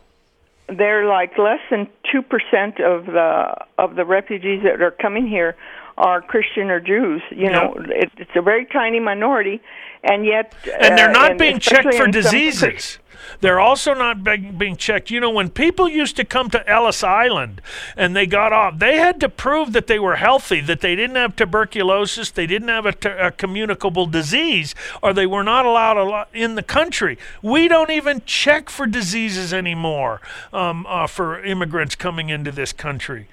[0.78, 5.56] they're like less than two percent of the of the refugees that are coming here
[5.98, 7.22] are Christian or Jews.
[7.32, 9.62] You know, it, it's a very tiny minority,
[10.04, 13.00] and yet and they're uh, not and being checked for diseases.
[13.40, 15.10] They're also not be- being checked.
[15.10, 17.62] You know, when people used to come to Ellis Island
[17.96, 21.16] and they got off, they had to prove that they were healthy, that they didn't
[21.16, 26.64] have tuberculosis, they didn't have a, communicable disease, or they were not allowed in the
[26.64, 27.18] country.
[27.42, 30.22] We don't even check for diseases anymore
[30.52, 33.28] um, uh, for immigrants coming into this country.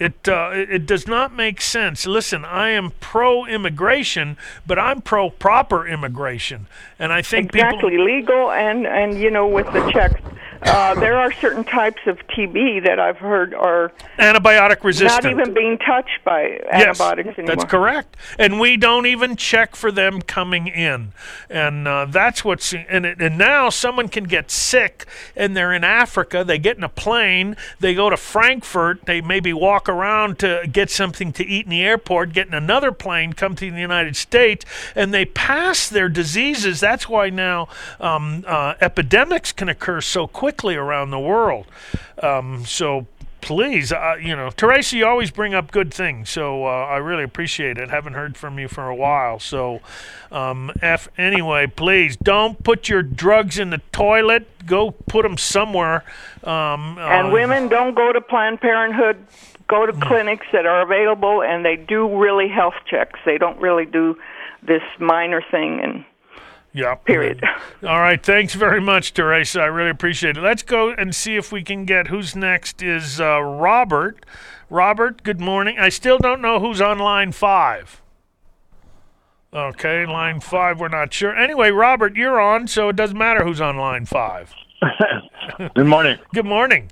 [0.00, 2.06] It, uh, it does not make sense.
[2.06, 7.98] Listen, I am pro immigration, but I'm pro proper immigration, and I think people exactly
[7.98, 10.18] legal and and you know with the checks.
[10.62, 15.24] Uh, there are certain types of TB that I've heard are antibiotic resistant.
[15.24, 17.56] not even being touched by Yes, antibiotics anymore.
[17.56, 18.16] That's correct.
[18.38, 21.12] And we don't even check for them coming in.
[21.48, 25.84] And uh, that's what's and it, and now someone can get sick and they're in
[25.84, 30.68] Africa, they get in a plane, they go to Frankfurt, they maybe walk around to
[30.70, 34.16] get something to eat in the airport, get in another plane, come to the United
[34.16, 36.80] States, and they pass their diseases.
[36.80, 41.64] That's why now um, uh, epidemics can occur so quickly around the world.
[42.20, 43.06] Um, so
[43.40, 47.22] please, uh, you know, Teresa, you always bring up good things, so uh, I really
[47.22, 47.88] appreciate it.
[47.88, 49.80] Haven't heard from you for a while, so
[50.32, 54.48] um, f anyway, please don't put your drugs in the toilet.
[54.66, 56.04] Go put them somewhere.
[56.42, 59.24] Um, And uh, women don't go to Planned Parenthood.
[59.68, 63.20] Go to clinics that are available, and they do really health checks.
[63.24, 64.16] They don't really do
[64.66, 65.80] this minor thing.
[65.80, 66.04] And
[66.72, 66.94] Yeah.
[66.94, 67.42] Period.
[67.82, 68.22] All right.
[68.22, 69.60] Thanks very much, Teresa.
[69.60, 70.40] I really appreciate it.
[70.40, 74.24] Let's go and see if we can get who's next is uh, Robert.
[74.70, 75.78] Robert, good morning.
[75.80, 78.00] I still don't know who's on line five.
[79.52, 81.34] Okay, line five, we're not sure.
[81.34, 84.54] Anyway, Robert, you're on, so it doesn't matter who's on line five.
[85.74, 86.18] Good morning.
[86.32, 86.88] Good morning.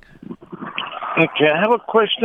[1.17, 2.25] Okay, I have a question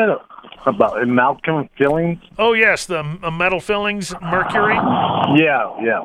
[0.65, 2.19] about amalgam fillings.
[2.39, 4.73] Oh, yes, the uh, metal fillings, mercury.
[4.73, 6.03] Yeah, yeah.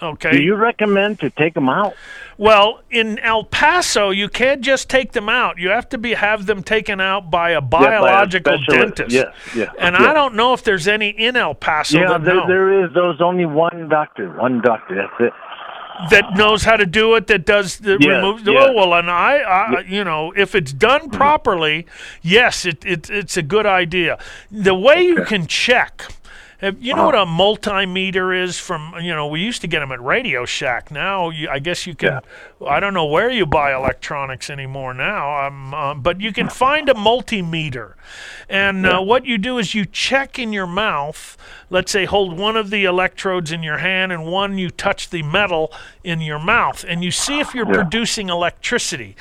[0.00, 0.30] Okay.
[0.30, 1.94] Do you recommend to take them out?
[2.36, 5.58] Well, in El Paso, you can't just take them out.
[5.58, 9.10] You have to be have them taken out by a by a biological dentist.
[9.10, 10.02] Yes, yes, And yes.
[10.08, 12.90] I don't know if there's any in El Paso yeah, there, know, there is.
[12.94, 14.30] There's only one doctor.
[14.38, 14.94] One doctor.
[14.94, 15.32] That's it.
[16.10, 17.26] that knows how to do it.
[17.26, 18.44] That does that Yes, removes.
[18.46, 18.66] yes.
[18.70, 21.86] Oh well, and I, I, you know, if it's done properly,
[22.22, 24.16] yes, it, it it's a good idea.
[24.52, 26.04] The way you can check.
[26.60, 29.92] Have, you know what a multimeter is from, you know, we used to get them
[29.92, 30.90] at Radio Shack.
[30.90, 32.20] Now, you, I guess you can,
[32.66, 36.88] I don't know where you buy electronics anymore now, um, uh, but you can find
[36.88, 37.94] a multimeter.
[38.48, 41.36] And uh, what you do is you check in your mouth,
[41.70, 45.22] let's say hold one of the electrodes in your hand and one you touch the
[45.22, 45.70] metal
[46.02, 47.82] in your mouth, and you see if you're Yeah.
[47.82, 49.14] producing electricity.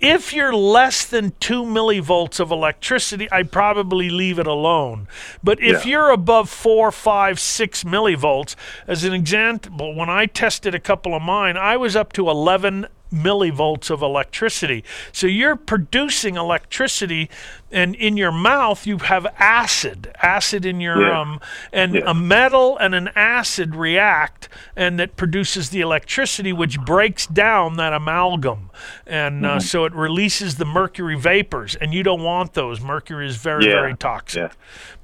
[0.00, 5.08] If you're less than two millivolts of electricity, I'd probably leave it alone.
[5.42, 5.90] But if Yeah.
[5.90, 8.54] you're above four, five, six millivolts,
[8.86, 12.86] as an example, when I tested a couple of mine, I was up to 11
[13.12, 14.82] millivolts of electricity.
[15.12, 17.30] So you're producing electricity,
[17.74, 21.20] and in your mouth you have acid, acid in your Yeah.
[21.20, 21.40] um,
[21.72, 22.02] and Yeah.
[22.06, 27.92] a metal and an acid react, and that produces the electricity, which breaks down that
[27.92, 28.70] amalgam,
[29.06, 29.56] and Mm-hmm.
[29.56, 32.80] uh, so it releases the mercury vapors, and you don't want those.
[32.80, 33.72] Mercury is very, Yeah.
[33.72, 34.52] very toxic.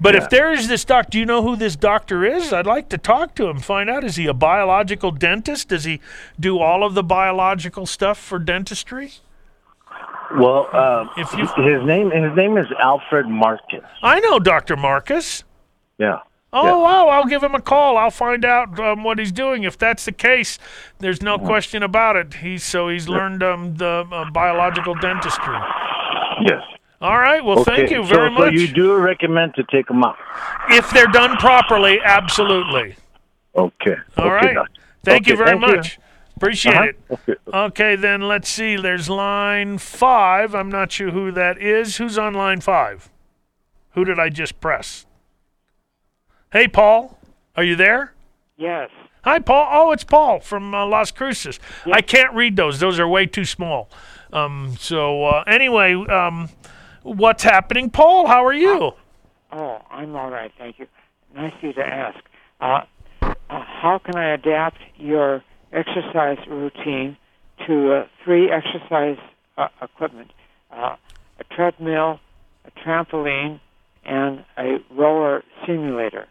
[0.00, 2.52] But if there is this doc, do you know who this doctor is?
[2.52, 4.04] I'd like to talk to him, find out.
[4.04, 5.68] Is he a biological dentist?
[5.68, 6.00] Does he
[6.38, 9.12] do all of the biological stuff for dentistry?
[10.36, 13.84] Well, uh, If you- his name his name is Alfred Marcus.
[14.02, 14.76] I know Dr.
[14.76, 15.44] Marcus.
[15.98, 16.18] Yeah.
[16.52, 16.76] Oh, Yeah.
[16.76, 17.08] wow.
[17.08, 17.96] I'll give him a call.
[17.96, 19.62] I'll find out um, what he's doing.
[19.64, 20.58] If that's the case,
[20.98, 22.34] there's no question about it.
[22.34, 25.56] He's so he's learned um, the uh, biological dentistry.
[26.42, 26.62] Yes.
[27.00, 27.42] All right.
[27.44, 28.54] Well, thank you very so, much.
[28.54, 30.16] So you do recommend to take them out?
[30.70, 32.94] if they're done properly, absolutely.
[33.56, 33.96] Okay.
[34.16, 34.66] All okay, right.
[35.04, 35.99] Thank you very thank you.
[36.40, 36.48] Much.
[36.66, 37.16] Appreciate Uh-huh.
[37.28, 37.40] it.
[37.52, 37.56] Okay.
[37.58, 38.76] Okay, then let's see.
[38.76, 40.54] There's line five.
[40.54, 41.96] I'm not sure who that is.
[41.96, 43.10] Who's on line five?
[43.92, 45.06] Who did I just press?
[46.52, 47.18] Hey, Paul.
[47.56, 48.14] Are you there?
[48.56, 48.90] Yes.
[49.24, 49.68] Hi, Paul.
[49.70, 51.60] Oh, it's Paul from uh, Las Cruces.
[51.92, 52.80] I can't read those.
[52.80, 53.90] Those are way too small.
[54.32, 56.48] Um, so uh, anyway, um,
[57.02, 58.28] what's happening, Paul?
[58.28, 58.92] How are you?
[59.52, 60.86] Oh, I'm all right, thank you.
[61.34, 62.18] Nice of you to ask.
[62.60, 62.80] Uh,
[63.22, 65.42] uh, how can I adapt your
[65.72, 67.16] exercise routine
[67.66, 69.18] to uh, three exercise
[69.56, 70.30] uh, equipment:
[70.70, 70.96] uh,
[71.38, 72.20] a treadmill,
[72.64, 73.60] a trampoline,
[74.04, 76.26] and a roller simulator?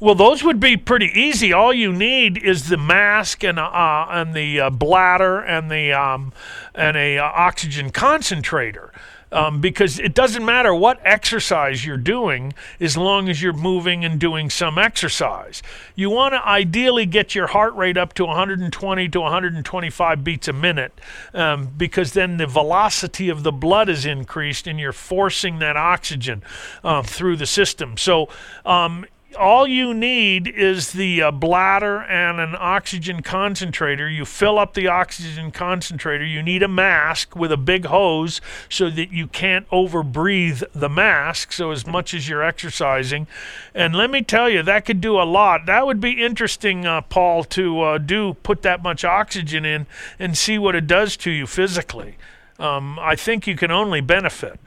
[0.00, 1.52] Well, those would be pretty easy.
[1.52, 6.32] All you need is the mask and uh, and the uh, bladder and the um,
[6.74, 8.92] and a uh, oxygen concentrator.
[9.34, 14.20] Um, because it doesn't matter what exercise you're doing as long as you're moving and
[14.20, 15.60] doing some exercise.
[15.96, 20.52] You want to ideally get your heart rate up to 120 to 125 beats a
[20.52, 21.00] minute
[21.32, 26.44] um, because then the velocity of the blood is increased and you're forcing that oxygen
[26.84, 27.96] uh, through the system.
[27.96, 28.28] So
[28.64, 29.04] um,
[29.34, 34.08] all you need is the uh, bladder and an oxygen concentrator.
[34.08, 36.24] You fill up the oxygen concentrator.
[36.24, 41.52] You need a mask with a big hose so that you can't overbreathe the mask.
[41.52, 43.26] So, as much as you're exercising.
[43.74, 45.66] And let me tell you, that could do a lot.
[45.66, 49.86] That would be interesting, uh, Paul, to uh, do put that much oxygen in
[50.18, 52.16] and see what it does to you physically.
[52.58, 54.60] Um, I think you can only benefit.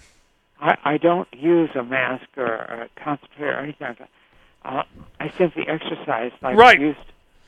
[0.59, 4.09] I, I don't use a mask or a concentrator or anything like that.
[4.67, 4.83] Uh,
[5.19, 6.77] I simply exercise like Right.
[6.79, 6.99] I used,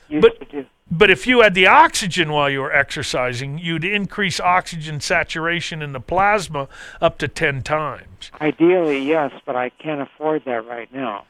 [0.08, 0.66] used But- to do.
[0.92, 5.92] But if you had the oxygen while you were exercising, you'd increase oxygen saturation in
[5.92, 6.66] the plasma
[7.00, 8.32] up to 10 times.
[8.40, 11.26] Ideally, yes, but I can't afford that right now.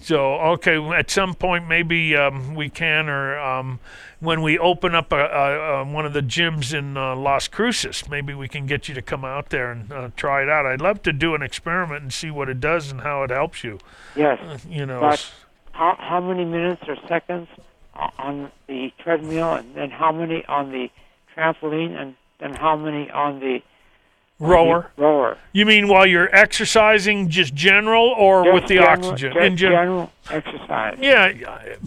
[0.00, 3.80] So, okay, at some point maybe um, we can, or um,
[4.20, 8.08] when we open up a, a, a, one of the gyms in uh, Las Cruces,
[8.08, 10.66] maybe we can get you to come out there and uh, try it out.
[10.66, 13.64] I'd love to do an experiment and see what it does and how it helps
[13.64, 13.78] you.
[14.14, 14.38] Yes.
[14.42, 15.32] Uh, you know, But
[15.72, 17.48] how how many minutes or seconds
[18.18, 20.90] on the treadmill, and then how many on the
[21.34, 23.62] trampoline, and then how many on the
[24.38, 24.90] rower.
[24.96, 25.38] rower?
[25.52, 29.36] You mean while you're exercising, just general, or Just with the general- oxygen?
[29.38, 30.98] in gen- general exercise.
[31.00, 31.32] Yeah,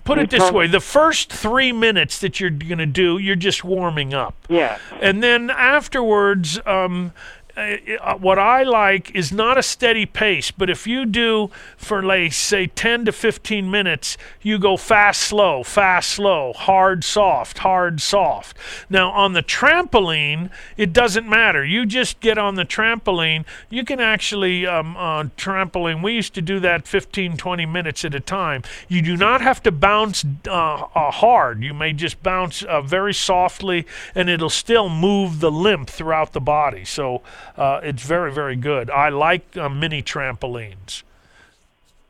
[0.06, 3.36] put You it this way: the first three minutes that you're going to do, you're
[3.36, 4.36] just warming up.
[4.48, 4.78] Yeah.
[5.02, 7.12] And then afterwards, um,
[7.58, 12.04] uh, uh, what I like is not a steady pace, but if you do for,
[12.04, 18.00] like, say, 10 to 15 minutes, you go fast, slow, fast, slow, hard, soft, hard,
[18.00, 18.56] soft.
[18.92, 21.66] Now, on the trampoline, it doesn't matter.
[21.66, 23.44] You just get on the trampoline.
[23.72, 28.14] You can actually, um, on trampoline, we used to do that 15, 20 minutes at
[28.14, 28.62] a time.
[28.88, 31.64] You do not have to bounce uh, uh, hard.
[31.64, 36.42] You may just bounce uh, very softly, and it'll still move the lymph throughout the
[36.42, 36.86] body.
[36.86, 37.24] So
[37.56, 38.90] uh, it's very, very good.
[38.90, 41.04] I like uh, mini trampolines.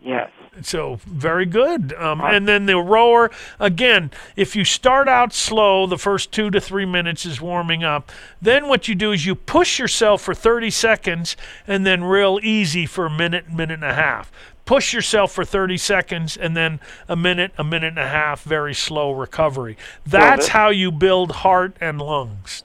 [0.01, 0.29] Yes.
[0.61, 1.93] So very good.
[1.93, 3.29] Um, and then the rower
[3.59, 4.11] again.
[4.35, 8.11] If you start out slow, the first two to three minutes is warming up.
[8.41, 11.35] Then what you do is you push yourself for 30 seconds,
[11.67, 14.31] and then real easy for a minute, minute and a half.
[14.65, 18.73] Push yourself for 30 seconds, and then a minute, a minute and a half, very
[18.73, 19.77] slow recovery.
[20.05, 22.63] That's that- how you build heart and lungs.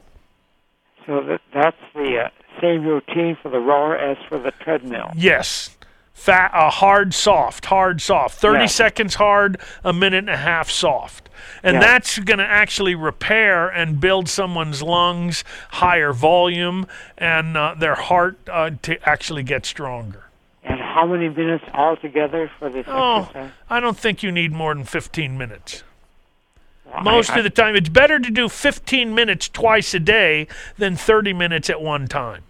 [1.07, 2.29] So that that's the uh,
[2.63, 5.11] same routine for the rower as for the treadmill.
[5.17, 5.77] Yes.
[6.15, 8.39] Fat, uh, hard, soft, hard, soft.
[8.39, 8.67] 30 Yeah.
[8.67, 11.29] seconds hard, a minute and a half soft.
[11.65, 11.81] And Yeah.
[11.81, 15.43] that's going to actually repair and build someone's lungs,
[15.73, 16.87] higher volume,
[17.19, 20.25] and uh, their heart uh, to actually get stronger.
[20.63, 23.51] And how many minutes altogether for this Oh, exercise?
[23.69, 25.83] I don't think you need more than 15 minutes.
[26.87, 30.47] Well, Most I- of the time, it's better to do 15 minutes twice a day
[30.79, 32.43] than 30 minutes at one time.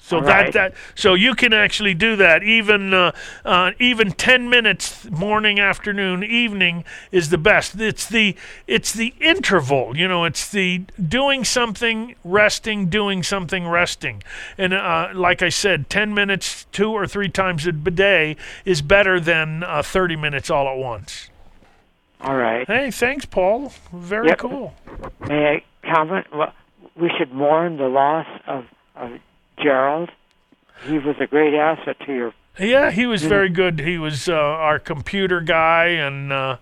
[0.00, 2.42] So that that so you can actually do that.
[2.42, 3.12] Even uh,
[3.44, 7.80] uh, even 10 minutes morning, afternoon, evening is the best.
[7.80, 8.36] It's the
[8.66, 9.96] it's the interval.
[9.96, 14.22] You know, it's the doing something, resting, doing something, resting.
[14.56, 19.18] And uh, like I said, 10 minutes two or three times a day is better
[19.18, 21.30] than uh, 30 minutes all at once.
[22.20, 22.66] All right.
[22.66, 23.72] Hey, thanks, Paul.
[23.92, 24.38] Very Yep.
[24.38, 24.74] cool.
[25.20, 26.26] May I comment?
[26.32, 26.52] Well,
[26.94, 29.10] we should mourn the loss of, of
[29.62, 30.10] Gerald.
[30.86, 32.34] He was a great asset to your.
[32.58, 33.80] Yeah, he was very good.
[33.80, 36.56] He was uh, our computer guy, and uh,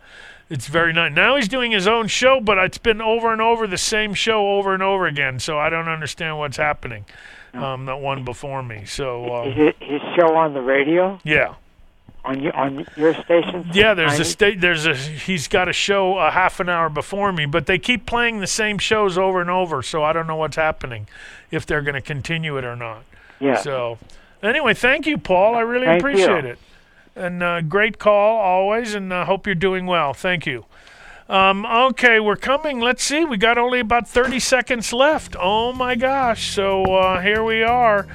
[0.51, 1.13] it's very nice.
[1.13, 4.57] Now he's doing his own show, but it's been over and over the same show
[4.57, 5.39] over and over again.
[5.39, 7.05] So I don't understand what's happening.
[7.53, 8.85] um, that won before me.
[8.87, 11.21] So um, Is it his show on the radio?
[11.25, 11.55] yeah.
[12.25, 13.69] On your on your station?
[13.75, 14.59] Yeah, there's a state.
[14.63, 14.95] There's a.
[14.97, 18.47] He's got a show a half an hour before me, but they keep playing the
[18.47, 19.83] same shows over and over.
[19.83, 21.07] So I don't know what's happening,
[21.51, 23.05] if they're going to continue it or not.
[23.41, 23.57] Yeah.
[23.57, 23.99] So,
[24.43, 25.55] anyway, thank you, Paul.
[25.55, 26.51] I really Thank appreciate you.
[26.51, 26.59] it,
[27.17, 30.15] and uh, great call always, and uh, hope you're doing well.
[30.15, 30.65] Thank you.
[31.29, 32.81] Um, okay, we're coming.
[32.81, 33.25] Let's see.
[33.25, 35.35] We got only about 30 seconds left.
[35.41, 36.55] Oh my gosh.
[36.55, 38.07] So uh, here we are.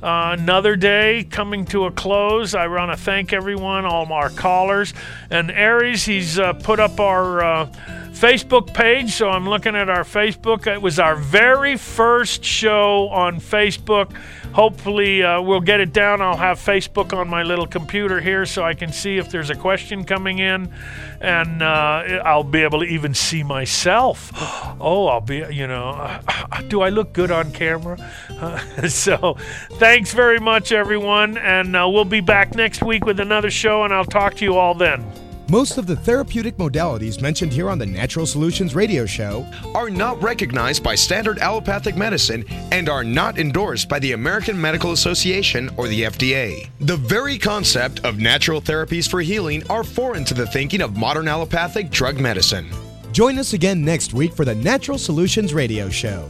[0.00, 2.54] Uh, another day coming to a close.
[2.54, 4.94] I want to thank everyone, all our callers.
[5.28, 7.66] And Aries, he's uh, put up our uh,
[8.12, 9.10] Facebook page.
[9.12, 10.68] So I'm looking at our Facebook.
[10.68, 14.14] It was our very first show on Facebook.
[14.52, 16.20] Hopefully, uh, we'll get it down.
[16.20, 19.54] I'll have Facebook on my little computer here so I can see if there's a
[19.54, 20.72] question coming in.
[21.20, 24.32] And uh, I'll be able to even see myself.
[24.80, 26.20] Oh, I'll be, you know,
[26.68, 27.98] do I look good on camera?
[28.88, 29.36] so,
[29.72, 31.36] thanks very much, everyone.
[31.36, 34.56] And uh, we'll be back next week with another show, and I'll talk to you
[34.56, 35.27] all then.
[35.50, 40.22] Most of the therapeutic modalities mentioned here on the Natural Solutions Radio Show are not
[40.22, 45.88] recognized by standard allopathic medicine and are not endorsed by the American Medical Association or
[45.88, 46.68] the FDA.
[46.80, 51.28] The very concept of natural therapies for healing are foreign to the thinking of modern
[51.28, 52.68] allopathic drug medicine.
[53.12, 56.28] Join us again next week for the Natural Solutions Radio Show.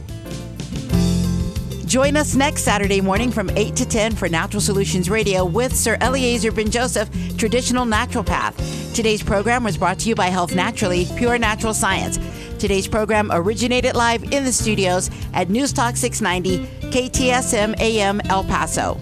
[1.89, 5.97] Join us next Saturday morning from 8 to 10 for Natural Solutions Radio with Sir
[6.01, 8.53] Eliezer Ben Joseph, Traditional Naturopath.
[8.93, 12.19] Today's program was brought to you by Health Naturally, Pure Natural Science.
[12.59, 18.95] Today's program originated live in the studios at News Talk 690, KTSM AM El Paso.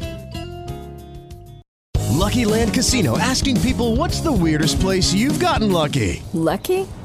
[2.12, 6.24] Lucky Land Casino asking people what's the weirdest place you've gotten lucky?
[6.32, 6.88] Lucky?